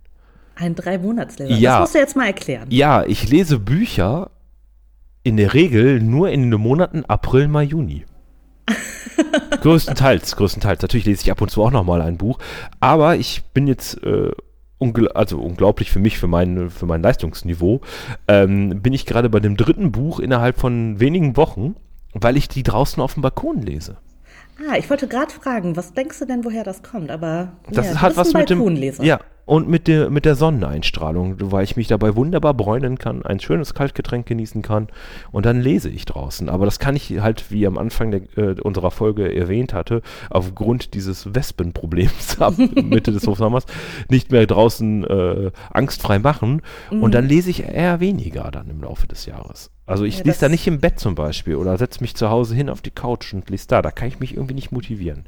[0.55, 1.53] Ein Drei-Monats-Leser.
[1.55, 1.71] Ja.
[1.71, 2.67] Das musst du jetzt mal erklären.
[2.69, 4.31] Ja, ich lese Bücher
[5.23, 8.05] in der Regel nur in den Monaten April, Mai, Juni.
[9.61, 10.81] größtenteils, größtenteils.
[10.81, 12.39] Natürlich lese ich ab und zu auch nochmal ein Buch.
[12.79, 14.31] Aber ich bin jetzt, äh,
[14.81, 17.81] ungl also unglaublich für mich, für mein, für mein Leistungsniveau,
[18.27, 21.75] ähm, bin ich gerade bei dem dritten Buch innerhalb von wenigen Wochen,
[22.13, 23.97] weil ich die draußen auf dem Balkon lese.
[24.69, 27.09] Ah, ich wollte gerade fragen, was denkst du denn, woher das kommt?
[27.09, 31.35] Aber Das ja, hat was ein mit dem ja und mit der mit der Sonneneinstrahlung,
[31.51, 34.87] weil ich mich dabei wunderbar bräunen kann, ein schönes Kaltgetränk genießen kann
[35.31, 36.49] und dann lese ich draußen.
[36.49, 40.93] Aber das kann ich halt, wie am Anfang der, äh, unserer Folge erwähnt hatte, aufgrund
[40.93, 43.65] dieses Wespenproblems ab Mitte des Hochsommers
[44.09, 46.61] nicht mehr draußen äh, angstfrei machen.
[46.91, 47.03] Mhm.
[47.03, 49.71] Und dann lese ich eher weniger dann im Laufe des Jahres.
[49.85, 52.55] Also ich Ja, lese da nicht im Bett zum Beispiel oder setze mich zu Hause
[52.55, 53.81] hin auf die Couch und lese da.
[53.81, 55.25] Da kann ich mich irgendwie nicht motivieren.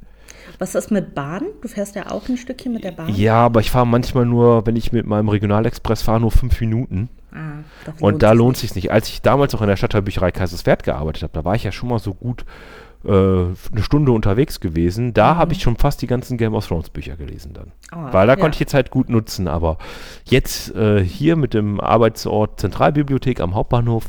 [0.60, 1.44] Was ist mit Bahn?
[1.62, 3.14] Du fährst ja auch ein Stückchen mit der Bahn.
[3.14, 7.10] Ja, aber ich fahre manchmal nur, wenn ich mit meinem Regionalexpress fahre, nur fünf Minuten.
[7.34, 7.64] Ah,
[8.00, 8.92] Und da lohnt sich nicht.
[8.92, 11.90] Als ich damals auch in der Stadtteilbücherei Kaiserswerth gearbeitet habe, da war ich ja schon
[11.90, 12.46] mal so gut
[13.06, 15.14] äh, eine Stunde unterwegs gewesen.
[15.14, 17.72] Da habe ich schon fast die ganzen Game of Thrones Bücher gelesen dann.
[17.92, 18.40] Ah, Weil da ja.
[18.40, 19.48] konnte ich die Zeit gut nutzen.
[19.48, 19.78] Aber
[20.26, 24.06] jetzt äh, hier mit dem Arbeitsort Zentralbibliothek am Hauptbahnhof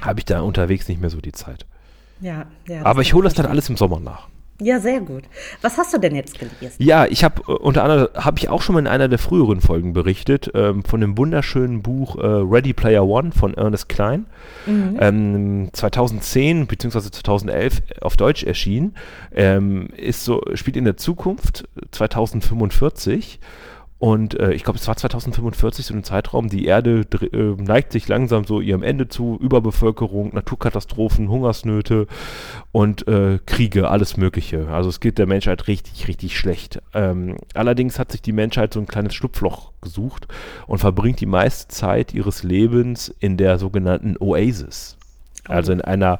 [0.00, 1.66] habe ich da unterwegs nicht mehr so die Zeit.
[2.20, 4.28] Ja, ja, Aber ich hole das dann alles im Sommer nach.
[4.60, 5.24] Ja, sehr gut.
[5.60, 6.76] Was hast du denn jetzt gelesen?
[6.78, 9.60] Ja, ich habe äh, unter anderem habe ich auch schon mal in einer der früheren
[9.60, 14.26] Folgen berichtet ähm, von dem wunderschönen Buch äh, Ready Player One von Ernest Klein,
[14.66, 17.10] ähm, 2010 bzw.
[17.10, 18.94] 2011 auf Deutsch erschienen,
[19.34, 23.38] ähm, ist so spielt in der Zukunft 2045
[23.98, 28.06] und äh, ich glaube, es war 2045 so ein Zeitraum, die Erde äh, neigt sich
[28.08, 32.06] langsam so ihrem Ende zu, Überbevölkerung, Naturkatastrophen, Hungersnöte
[32.72, 34.68] und äh, Kriege, alles Mögliche.
[34.68, 36.82] Also es geht der Menschheit richtig, richtig schlecht.
[36.92, 40.28] Ähm, allerdings hat sich die Menschheit so ein kleines Schlupfloch gesucht
[40.66, 44.98] und verbringt die meiste Zeit ihres Lebens in der sogenannten Oasis.
[45.48, 46.18] Also in einer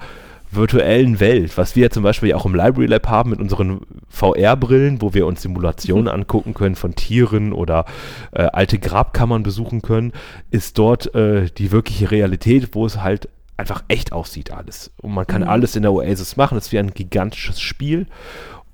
[0.57, 5.03] virtuellen Welt, was wir ja zum Beispiel auch im Library Lab haben mit unseren VR-Brillen,
[5.03, 6.21] wo wir uns Simulationen mhm.
[6.21, 7.85] angucken können von Tieren oder
[8.33, 10.13] äh, alte Grabkammern besuchen können,
[10.51, 14.91] ist dort äh, die wirkliche Realität, wo es halt einfach echt aussieht alles.
[15.01, 15.49] Und man kann mhm.
[15.49, 16.59] alles in der Oasis machen.
[16.59, 18.07] Es ist wie ein gigantisches Spiel.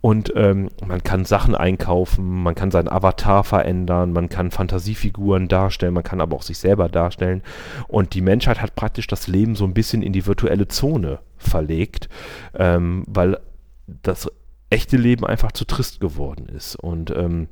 [0.02, 5.94] Und ähm, man kann Sachen einkaufen, man kann seinen Avatar verändern, man kann Fantasiefiguren darstellen,
[5.94, 7.40] man kann aber auch sich selber darstellen.
[7.86, 12.08] Und die Menschheit hat praktisch das Leben so ein bisschen in die virtuelle Zone verlegt,
[12.54, 13.38] ähm, weil
[13.86, 14.28] das
[14.70, 16.74] echte Leben einfach zu trist geworden ist.
[16.74, 17.46] Und ähm,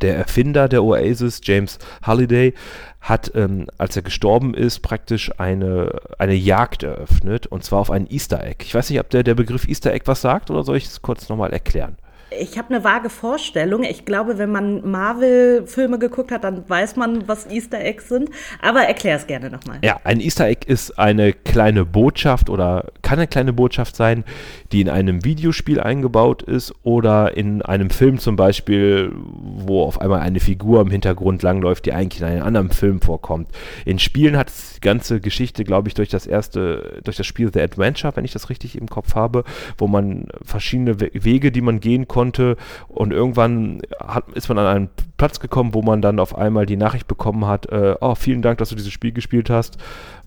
[0.00, 2.54] der Erfinder der Oasis, James Halliday,
[3.00, 8.08] hat, ähm, als er gestorben ist, praktisch eine, eine Jagd eröffnet, und zwar auf einen
[8.10, 8.64] Easter Egg.
[8.64, 11.02] Ich weiß nicht, ob der, der Begriff Easter Egg was sagt, oder soll ich es
[11.02, 11.96] kurz nochmal erklären?
[12.40, 13.82] Ich habe eine vage Vorstellung.
[13.82, 18.30] Ich glaube, wenn man Marvel-Filme geguckt hat, dann weiß man, was Easter Eggs sind.
[18.60, 19.78] Aber erklär es gerne nochmal.
[19.82, 24.24] Ja, ein Easter Egg ist eine kleine Botschaft oder kann eine kleine Botschaft sein,
[24.72, 30.20] die in einem Videospiel eingebaut ist oder in einem Film zum Beispiel, wo auf einmal
[30.20, 33.48] eine Figur im Hintergrund langläuft, die eigentlich in einem anderen Film vorkommt.
[33.84, 37.60] In Spielen hat die ganze Geschichte, glaube ich, durch das erste, durch das Spiel The
[37.60, 39.44] Adventure, wenn ich das richtig im Kopf habe,
[39.78, 42.56] wo man verschiedene Wege, die man gehen konnte, konnte.
[42.88, 46.76] Und irgendwann hat, ist man an einen Platz gekommen, wo man dann auf einmal die
[46.76, 49.76] Nachricht bekommen hat, äh, oh, vielen Dank, dass du dieses Spiel gespielt hast.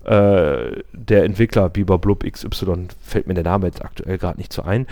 [0.04, 4.62] Äh, der Entwickler Biber Blub XY, fällt mir der Name jetzt aktuell gerade nicht so
[4.62, 4.86] ein.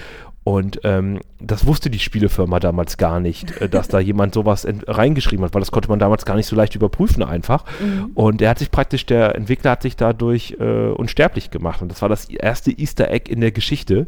[0.45, 5.45] Und ähm, das wusste die Spielefirma damals gar nicht, äh, dass da jemand sowas reingeschrieben
[5.45, 7.65] hat, weil das konnte man damals gar nicht so leicht überprüfen einfach.
[7.81, 8.11] Mhm.
[8.15, 11.81] Und er hat sich praktisch, der Entwickler hat sich dadurch äh, unsterblich gemacht.
[11.81, 14.07] Und das war das erste Easter Egg in der Geschichte.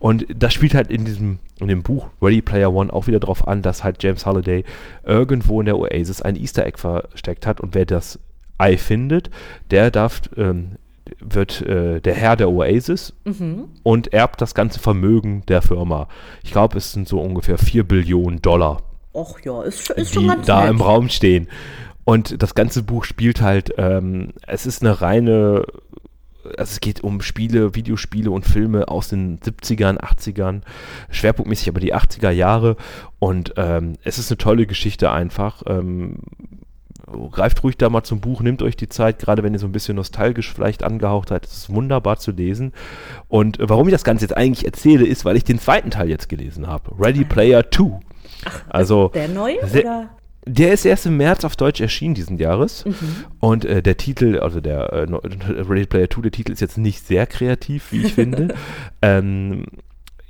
[0.00, 3.46] Und das spielt halt in diesem, in dem Buch Ready Player One auch wieder darauf
[3.46, 4.64] an, dass halt James Halliday
[5.04, 7.60] irgendwo in der Oasis ein Easter Egg versteckt hat.
[7.60, 8.18] Und wer das
[8.58, 9.30] Ei findet,
[9.70, 10.72] der darf ähm,
[11.20, 13.68] wird äh, der Herr der Oasis mhm.
[13.82, 16.08] und erbt das ganze Vermögen der Firma.
[16.42, 18.82] Ich glaube, es sind so ungefähr 4 Billionen Dollar.
[19.14, 20.70] Och ja, ist, ist die schon ganz da nett.
[20.70, 21.48] im Raum stehen.
[22.04, 25.66] Und das ganze Buch spielt halt, ähm, es ist eine reine,
[26.44, 30.62] also es geht um Spiele, Videospiele und Filme aus den 70ern, 80ern,
[31.10, 32.76] schwerpunktmäßig aber die 80er Jahre.
[33.18, 35.62] Und ähm, es ist eine tolle Geschichte einfach.
[35.66, 36.20] Ähm,
[37.30, 39.72] greift ruhig da mal zum Buch, nehmt euch die Zeit, gerade wenn ihr so ein
[39.72, 41.44] bisschen nostalgisch vielleicht angehaucht seid.
[41.46, 42.72] Es ist wunderbar zu lesen.
[43.28, 46.28] Und warum ich das Ganze jetzt eigentlich erzähle, ist, weil ich den zweiten Teil jetzt
[46.28, 46.90] gelesen habe.
[46.98, 48.00] Ready Player 2.
[48.44, 49.58] Ach, also, der neue?
[49.72, 50.10] Der,
[50.46, 52.84] der ist erst im März auf Deutsch erschienen diesen Jahres.
[52.84, 52.94] Mhm.
[53.40, 55.06] Und äh, der Titel, also der äh,
[55.48, 58.54] Ready Player 2, der Titel ist jetzt nicht sehr kreativ, wie ich finde.
[59.02, 59.66] ähm,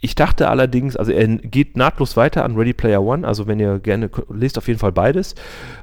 [0.01, 3.81] ich dachte allerdings, also er geht nahtlos weiter an Ready Player One, also wenn ihr
[3.81, 5.35] gerne lest, auf jeden Fall beides.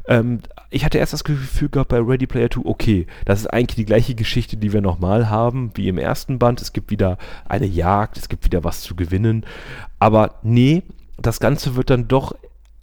[0.07, 0.39] Ähm,
[0.69, 3.85] ich hatte erst das Gefühl gehabt bei Ready Player 2, okay, das ist eigentlich die
[3.85, 6.61] gleiche Geschichte, die wir nochmal haben, wie im ersten Band.
[6.61, 9.45] Es gibt wieder eine Jagd, es gibt wieder was zu gewinnen.
[9.99, 10.83] Aber nee,
[11.17, 12.35] das Ganze wird dann doch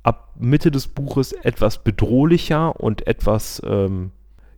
[0.03, 4.11] ab Mitte des Buches etwas bedrohlicher und etwas, ähm,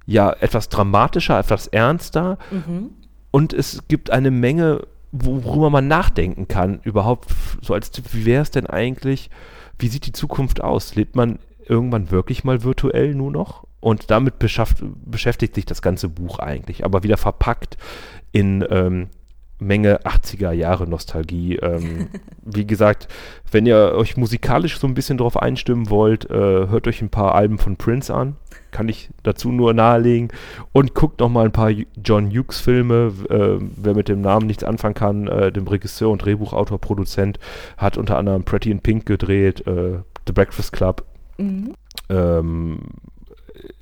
[0.07, 2.39] ja, etwas dramatischer, etwas ernster.
[2.51, 2.91] Mhm.
[3.31, 7.29] Und es gibt eine Menge worüber man nachdenken kann, überhaupt
[7.63, 9.31] so als Tipp, wie wäre es denn eigentlich,
[9.79, 10.97] wie sieht die Zukunft aus?
[10.97, 13.67] Lebt man irgendwann wirklich mal virtuell nur noch?
[13.81, 17.77] Und damit beschäftigt sich das ganze Buch eigentlich, aber wieder verpackt
[18.33, 19.09] in ähm,
[19.65, 21.57] Menge 80er Jahre Nostalgie.
[21.57, 22.09] Ähm,
[22.45, 23.09] wie gesagt,
[23.51, 26.35] wenn ihr euch musikalisch so ein bisschen drauf einstimmen wollt, äh,
[26.69, 28.37] hört euch ein paar Alben von Prince an.
[28.71, 30.29] Kann ich dazu nur nahelegen.
[30.73, 31.71] Und guckt noch mal ein paar
[32.05, 33.13] John Hughes Filme.
[33.29, 37.39] Äh, wer mit dem Namen nichts anfangen kann, äh, dem Regisseur und Drehbuchautor, Produzent,
[37.77, 41.05] hat unter anderem Pretty in Pink gedreht, äh, The Breakfast Club.
[41.39, 41.75] Mhm.
[42.09, 42.79] Ähm,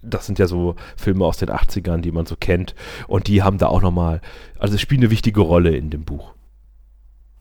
[0.03, 2.75] das sind ja so Filme aus den 80ern, die man so kennt.
[3.09, 4.21] Und die haben da auch nochmal,
[4.59, 6.33] also spielen eine wichtige Rolle in dem Buch.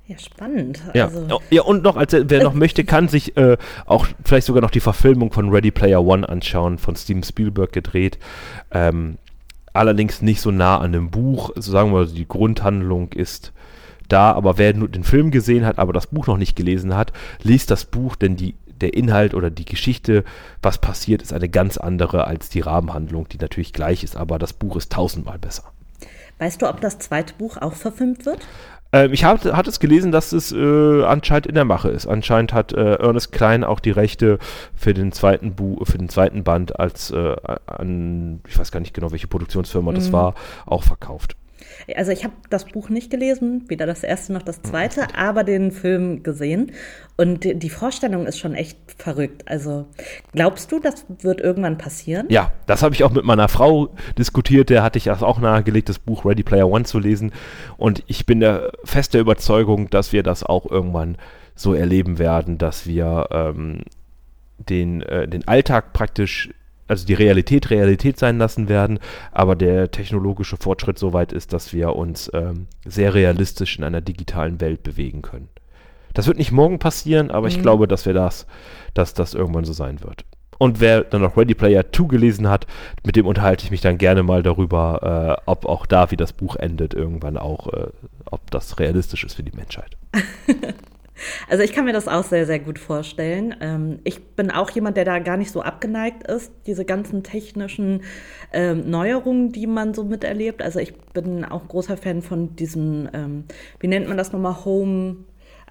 [0.07, 0.81] Ja, spannend.
[0.93, 1.41] Ja, also.
[1.49, 4.81] ja und noch, als wer noch möchte, kann sich äh, auch vielleicht sogar noch die
[4.81, 8.19] Verfilmung von Ready Player One anschauen, von Steven Spielberg gedreht.
[8.71, 9.17] Ähm,
[9.73, 11.51] allerdings nicht so nah an dem Buch.
[11.55, 13.53] Also sagen wir, die Grundhandlung ist
[14.09, 17.13] da, aber wer nur den Film gesehen hat, aber das Buch noch nicht gelesen hat,
[17.41, 20.23] liest das Buch, denn die der Inhalt oder die Geschichte,
[20.61, 24.53] was passiert, ist eine ganz andere als die Rahmenhandlung, die natürlich gleich ist, aber das
[24.53, 25.63] Buch ist tausendmal besser.
[26.39, 28.39] Weißt du, ob das zweite Buch auch verfilmt wird?
[28.91, 32.07] Ähm, ich hatte es gelesen, dass es äh, anscheinend in der Mache ist.
[32.07, 34.39] Anscheinend hat äh, Ernest Klein auch die Rechte
[34.75, 37.35] für den zweiten Buch, für den zweiten Band als äh,
[37.67, 39.95] an, ich weiß gar nicht genau, welche Produktionsfirma mhm.
[39.95, 41.35] das war, auch verkauft.
[41.95, 45.71] Also ich habe das Buch nicht gelesen, weder das erste noch das zweite, aber den
[45.71, 46.71] Film gesehen.
[47.17, 49.43] Und die Vorstellung ist schon echt verrückt.
[49.47, 49.87] Also
[50.33, 52.27] glaubst du, das wird irgendwann passieren?
[52.29, 54.69] Ja, das habe ich auch mit meiner Frau diskutiert.
[54.69, 57.31] Der hatte ich das auch nahegelegt, das Buch Ready Player One zu lesen.
[57.77, 61.17] Und ich bin der fest der Überzeugung, dass wir das auch irgendwann
[61.55, 63.83] so erleben werden, dass wir ähm,
[64.57, 66.49] den, äh, den Alltag praktisch
[66.91, 68.99] also die Realität Realität sein lassen werden,
[69.31, 74.01] aber der technologische Fortschritt so weit ist, dass wir uns ähm, sehr realistisch in einer
[74.01, 75.47] digitalen Welt bewegen können.
[76.13, 77.55] Das wird nicht morgen passieren, aber mhm.
[77.55, 78.45] ich glaube, dass wir das,
[78.93, 80.25] dass das irgendwann so sein wird.
[80.57, 82.67] Und wer dann noch Ready Player 2 gelesen hat,
[83.05, 86.33] mit dem unterhalte ich mich dann gerne mal darüber, äh, ob auch da, wie das
[86.33, 87.87] Buch endet, irgendwann auch, äh,
[88.25, 89.95] ob das realistisch ist für die Menschheit.
[91.49, 93.55] Also ich kann mir das auch sehr, sehr gut vorstellen.
[93.61, 98.03] Ähm, ich bin auch jemand, der da gar nicht so abgeneigt ist, diese ganzen technischen
[98.53, 100.61] ähm, Neuerungen, die man so miterlebt.
[100.61, 103.43] Also ich bin auch großer Fan von diesen, ähm,
[103.79, 105.17] wie nennt man das nochmal, Home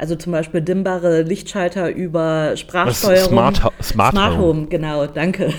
[0.01, 3.29] also zum Beispiel dimmbare Lichtschalter über Sprachsteuerung.
[3.29, 4.39] Smart, Smart, Smart Home.
[4.39, 5.53] Home, genau, danke.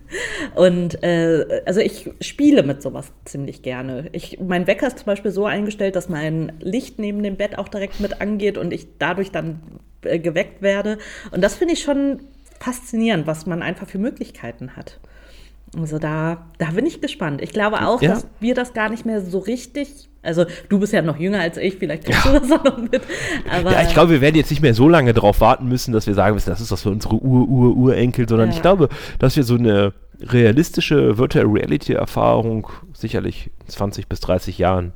[0.54, 4.08] Und äh, also ich spiele mit sowas ziemlich gerne.
[4.12, 7.68] Ich, mein Wecker ist zum Beispiel so eingestellt, dass mein Licht neben dem Bett auch
[7.68, 9.60] direkt mit angeht und ich dadurch dann
[10.04, 10.96] äh, geweckt werde.
[11.30, 12.20] Und das finde ich schon
[12.60, 15.00] faszinierend, was man einfach für Möglichkeiten hat.
[15.76, 17.42] Also da, da bin ich gespannt.
[17.42, 18.14] Ich glaube auch, ja.
[18.14, 20.08] dass wir das gar nicht mehr so richtig.
[20.22, 22.32] Also du bist ja noch jünger als ich, vielleicht kriegst ja.
[22.32, 23.02] du das auch noch mit.
[23.50, 26.06] Aber ja, ich glaube, wir werden jetzt nicht mehr so lange darauf warten müssen, dass
[26.06, 28.54] wir sagen müssen, das ist was für unsere Ur-Ur-Urenkel, sondern ja.
[28.54, 34.92] ich glaube, dass wir so eine realistische Virtual Reality-Erfahrung sicherlich in 20 bis 30 Jahren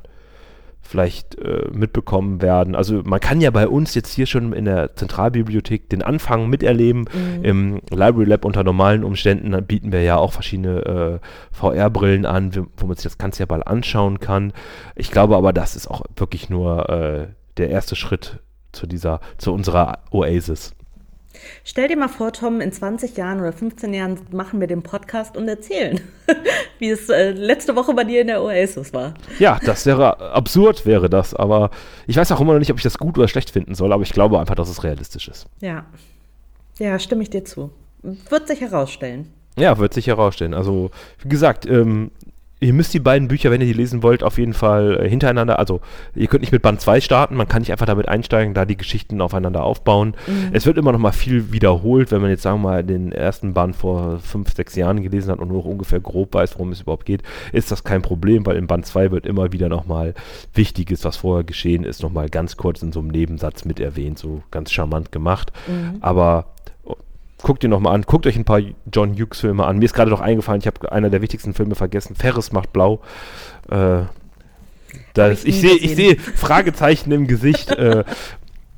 [0.87, 2.75] vielleicht äh, mitbekommen werden.
[2.75, 7.05] Also man kann ja bei uns jetzt hier schon in der Zentralbibliothek den Anfang miterleben.
[7.13, 7.43] Mhm.
[7.43, 12.87] Im Library Lab unter normalen Umständen bieten wir ja auch verschiedene äh, VR-Brillen an, wo
[12.87, 14.53] man sich das Ganze ja bald anschauen kann.
[14.95, 17.27] Ich glaube aber, das ist auch wirklich nur äh,
[17.57, 18.39] der erste Schritt
[18.71, 20.73] zu dieser, zu unserer Oasis.
[21.63, 25.37] Stell dir mal vor, Tom, in 20 Jahren oder 15 Jahren machen wir den Podcast
[25.37, 25.99] und erzählen,
[26.79, 29.13] wie es äh, letzte Woche bei dir in der Oasis war.
[29.39, 31.33] Ja, das wäre absurd, wäre das.
[31.33, 31.71] Aber
[32.07, 34.03] ich weiß auch immer noch nicht, ob ich das gut oder schlecht finden soll, aber
[34.03, 35.47] ich glaube einfach, dass es realistisch ist.
[35.61, 35.85] Ja.
[36.79, 37.71] Ja, stimme ich dir zu.
[38.01, 39.33] Wird sich herausstellen.
[39.57, 40.53] Ja, wird sich herausstellen.
[40.53, 42.11] Also, wie gesagt, ähm,
[42.59, 45.59] ihr müsst die beiden Bücher, wenn ihr die lesen wollt, auf jeden Fall äh, hintereinander,
[45.59, 45.81] also
[46.15, 48.77] ihr könnt nicht mit Band 2 starten, man kann nicht einfach damit einsteigen, da die
[48.77, 50.15] Geschichten aufeinander aufbauen.
[50.25, 50.49] Mhm.
[50.53, 53.53] Es wird immer noch mal viel wiederholt, wenn man jetzt sagen wir mal den ersten
[53.53, 57.05] Band vor fünf, sechs Jahren gelesen hat und nur ungefähr grob weiß, worum es überhaupt
[57.05, 60.15] geht, ist das kein Problem, weil in Band 2 wird immer wieder noch mal
[60.53, 64.17] Wichtiges, was vorher geschehen ist, noch mal ganz kurz in so einem Nebensatz mit erwähnt,
[64.17, 65.51] so ganz charmant gemacht.
[65.67, 65.97] Mhm.
[66.01, 66.53] Aber
[67.41, 68.61] guckt ihn nochmal an, guckt euch ein paar
[68.91, 69.79] John Hughes Filme an.
[69.79, 73.01] Mir ist gerade noch eingefallen, ich habe einer der wichtigsten Filme vergessen, Ferris macht blau.
[73.69, 74.03] Äh,
[75.13, 77.71] das, ich, ich sehe ich seh Fragezeichen im Gesicht.
[77.71, 78.03] äh,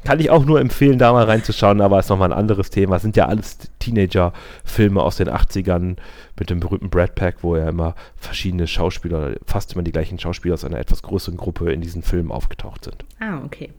[0.04, 2.96] kann ich auch nur empfehlen, da mal reinzuschauen, aber ist nochmal ein anderes Thema.
[2.96, 5.98] Es sind ja alles Teenager-Filme aus den 80ern
[6.38, 10.54] mit dem berühmten Brad Pack, wo ja immer verschiedene Schauspieler, fast immer die gleichen Schauspieler
[10.54, 13.04] aus einer etwas größeren Gruppe in diesen Filmen aufgetaucht sind.
[13.20, 13.72] Ah, okay.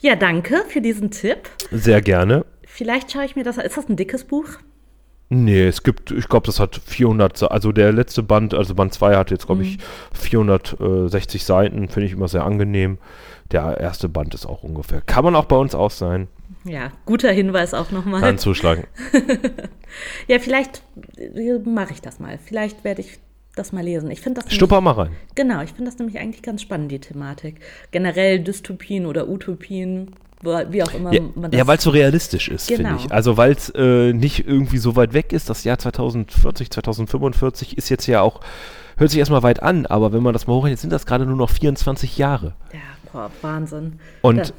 [0.00, 1.50] Ja, danke für diesen Tipp.
[1.70, 2.44] Sehr gerne.
[2.74, 3.64] Vielleicht schaue ich mir das an.
[3.64, 4.48] Ist das ein dickes Buch?
[5.28, 9.14] Nee, es gibt, ich glaube, das hat 400, also der letzte Band, also Band 2
[9.14, 9.68] hat jetzt, glaube mhm.
[9.68, 9.78] ich,
[10.12, 12.98] 460 Seiten, finde ich immer sehr angenehm.
[13.52, 15.02] Der erste Band ist auch ungefähr.
[15.02, 16.26] Kann man auch bei uns aus sein.
[16.64, 18.20] Ja, guter Hinweis auch nochmal.
[18.20, 18.88] Dann zuschlagen.
[20.26, 20.82] ja, vielleicht
[21.16, 22.40] äh, mache ich das mal.
[22.44, 23.20] Vielleicht werde ich
[23.54, 24.10] das mal lesen.
[24.10, 25.10] Ich finde das Stupper mal rein.
[25.36, 27.60] Genau, ich finde das nämlich eigentlich ganz spannend, die Thematik.
[27.92, 30.10] Generell Dystopien oder Utopien
[30.44, 31.58] wie auch immer ja, man das.
[31.58, 32.90] Ja, weil es so realistisch ist, genau.
[32.90, 33.12] finde ich.
[33.12, 35.50] Also weil es äh, nicht irgendwie so weit weg ist.
[35.50, 38.40] Das Jahr 2040, 2045 ist jetzt ja auch,
[38.96, 41.36] hört sich erstmal weit an, aber wenn man das mal hochrechnet, sind das gerade nur
[41.36, 42.54] noch 24 Jahre.
[42.72, 42.80] Ja,
[43.12, 43.98] boah, Wahnsinn.
[44.22, 44.54] Und ja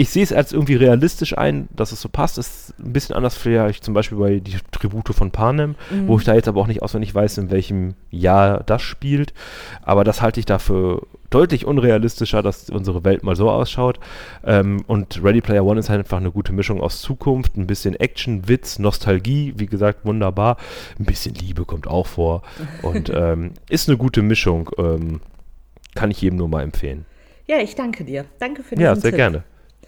[0.00, 2.38] ich sehe es als irgendwie realistisch ein, dass es so passt.
[2.38, 6.06] Ist ein bisschen anders vielleicht zum Beispiel bei die Tribute von Panem, mhm.
[6.06, 9.34] wo ich da jetzt aber auch nicht auswendig weiß, in welchem Jahr das spielt.
[9.82, 13.98] Aber das halte ich dafür deutlich unrealistischer, dass unsere Welt mal so ausschaut.
[14.44, 17.96] Ähm, und Ready Player One ist halt einfach eine gute Mischung aus Zukunft, ein bisschen
[17.96, 20.58] Action, Witz, Nostalgie, wie gesagt, wunderbar.
[21.00, 22.42] Ein bisschen Liebe kommt auch vor.
[22.82, 24.70] Und ähm, ist eine gute Mischung.
[24.78, 25.20] Ähm,
[25.96, 27.04] kann ich jedem nur mal empfehlen.
[27.48, 28.26] Ja, ich danke dir.
[28.38, 29.16] Danke für diesen Ja, sehr Tipp.
[29.16, 29.42] gerne.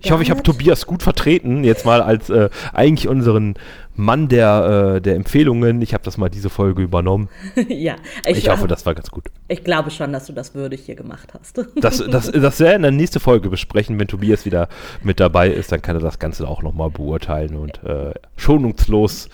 [0.00, 3.54] Ich hoffe, ich habe Tobias gut vertreten, jetzt mal als äh, eigentlich unseren
[3.98, 5.82] Mann der, äh, der Empfehlungen.
[5.82, 7.28] Ich habe das mal diese Folge übernommen.
[7.68, 9.24] ja, ich, ich hoffe, das war ganz gut.
[9.48, 11.58] Ich glaube schon, dass du das würdig hier gemacht hast.
[11.76, 14.68] das, das, das werden in der nächsten Folge besprechen, wenn Tobias wieder
[15.02, 19.28] mit dabei ist, dann kann er das Ganze auch nochmal beurteilen und äh, schonungslos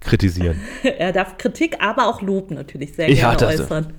[0.00, 0.60] kritisieren.
[0.84, 3.92] er darf Kritik, aber auch Lob natürlich sehr ja, gerne das, äußern.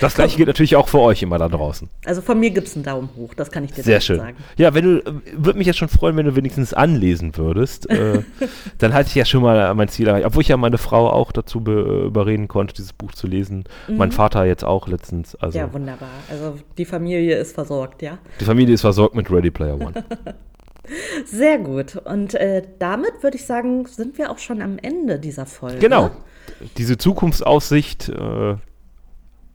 [0.00, 1.88] Das gleiche gilt natürlich auch für euch immer da draußen.
[2.04, 4.18] Also von mir gibt es einen Daumen hoch, das kann ich dir sehr schön.
[4.18, 4.36] sagen.
[4.58, 7.88] Ja, wenn du, würde mich jetzt schon freuen, wenn du wenigstens anlesen würdest.
[7.90, 8.22] äh,
[8.78, 10.26] dann halte ich ja schon mal mein Ziel erreicht.
[10.26, 13.64] Obwohl ich ja meine Frau auch dazu überreden konnte, dieses Buch zu lesen.
[13.88, 13.96] Mhm.
[13.96, 15.34] Mein Vater jetzt auch letztens.
[15.36, 16.08] Also ja, wunderbar.
[16.30, 18.18] Also die Familie ist versorgt, ja?
[18.40, 19.92] Die Familie ist versorgt mit Ready Player One.
[21.24, 21.96] Sehr gut.
[21.96, 25.78] Und äh, damit würde ich sagen, sind wir auch schon am Ende dieser Folge.
[25.78, 26.10] Genau.
[26.76, 28.56] Diese Zukunftsaussicht äh,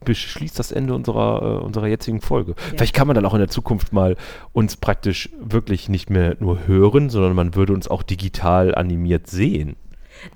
[0.04, 2.52] beschließt das Ende unserer, äh, unserer jetzigen Folge.
[2.52, 2.76] Ja.
[2.76, 4.16] Vielleicht kann man dann auch in der Zukunft mal
[4.52, 9.76] uns praktisch wirklich nicht mehr nur hören, sondern man würde uns auch digital animiert sehen.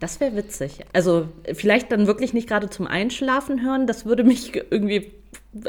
[0.01, 0.79] Das wäre witzig.
[0.93, 3.87] Also vielleicht dann wirklich nicht gerade zum Einschlafen hören.
[3.87, 5.13] Das würde mich irgendwie,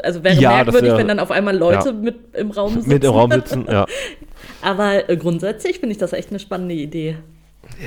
[0.02, 1.94] also wäre ja, merkwürdig, wär, wenn dann auf einmal Leute ja.
[1.94, 2.88] mit im Raum sitzen.
[2.88, 3.86] Mit im Raum sitzen, ja.
[4.62, 7.16] Aber äh, grundsätzlich finde ich das echt eine spannende Idee.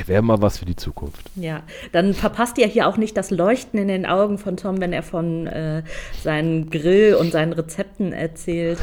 [0.05, 1.29] Wäre mal was für die Zukunft.
[1.35, 4.93] Ja, dann verpasst ihr hier auch nicht das Leuchten in den Augen von Tom, wenn
[4.93, 5.83] er von äh,
[6.23, 8.79] seinen Grill und seinen Rezepten erzählt.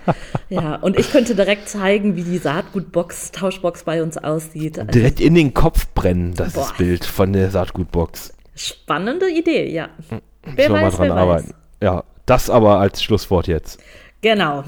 [0.48, 4.78] ja, und ich könnte direkt zeigen, wie die Saatgutbox, Tauschbox bei uns aussieht.
[4.78, 6.72] Also, direkt in den Kopf brennen, das boah.
[6.76, 8.32] Bild von der Saatgutbox.
[8.54, 9.88] Spannende Idee, ja.
[10.08, 11.48] Hm, wer weiß, mal dran wer arbeiten.
[11.48, 11.54] Weiß.
[11.82, 13.80] Ja, das aber als Schlusswort jetzt.
[14.22, 14.64] Genau.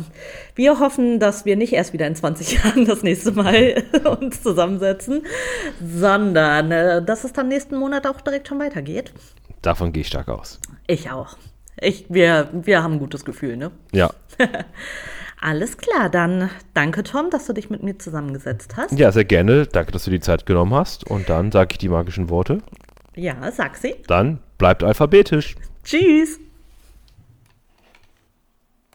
[0.57, 3.84] Wir hoffen, dass wir nicht erst wieder in 20 Jahren das nächste Mal
[4.20, 5.22] uns zusammensetzen,
[5.80, 9.12] sondern äh, dass es dann nächsten Monat auch direkt schon weitergeht.
[9.62, 10.61] Davon gehe ich stark aus.
[10.86, 11.36] Ich auch.
[11.80, 13.70] Ich, wir, wir haben ein gutes Gefühl, ne?
[13.92, 14.11] Ja.
[15.40, 18.98] Alles klar, dann danke Tom, dass du dich mit mir zusammengesetzt hast.
[18.98, 19.66] Ja, sehr gerne.
[19.66, 21.09] Danke, dass du die Zeit genommen hast.
[21.09, 22.59] Und dann sage ich die magischen Worte.
[23.14, 23.94] Ja, sag sie.
[24.07, 25.55] Dann bleibt alphabetisch.
[25.84, 26.40] Tschüss.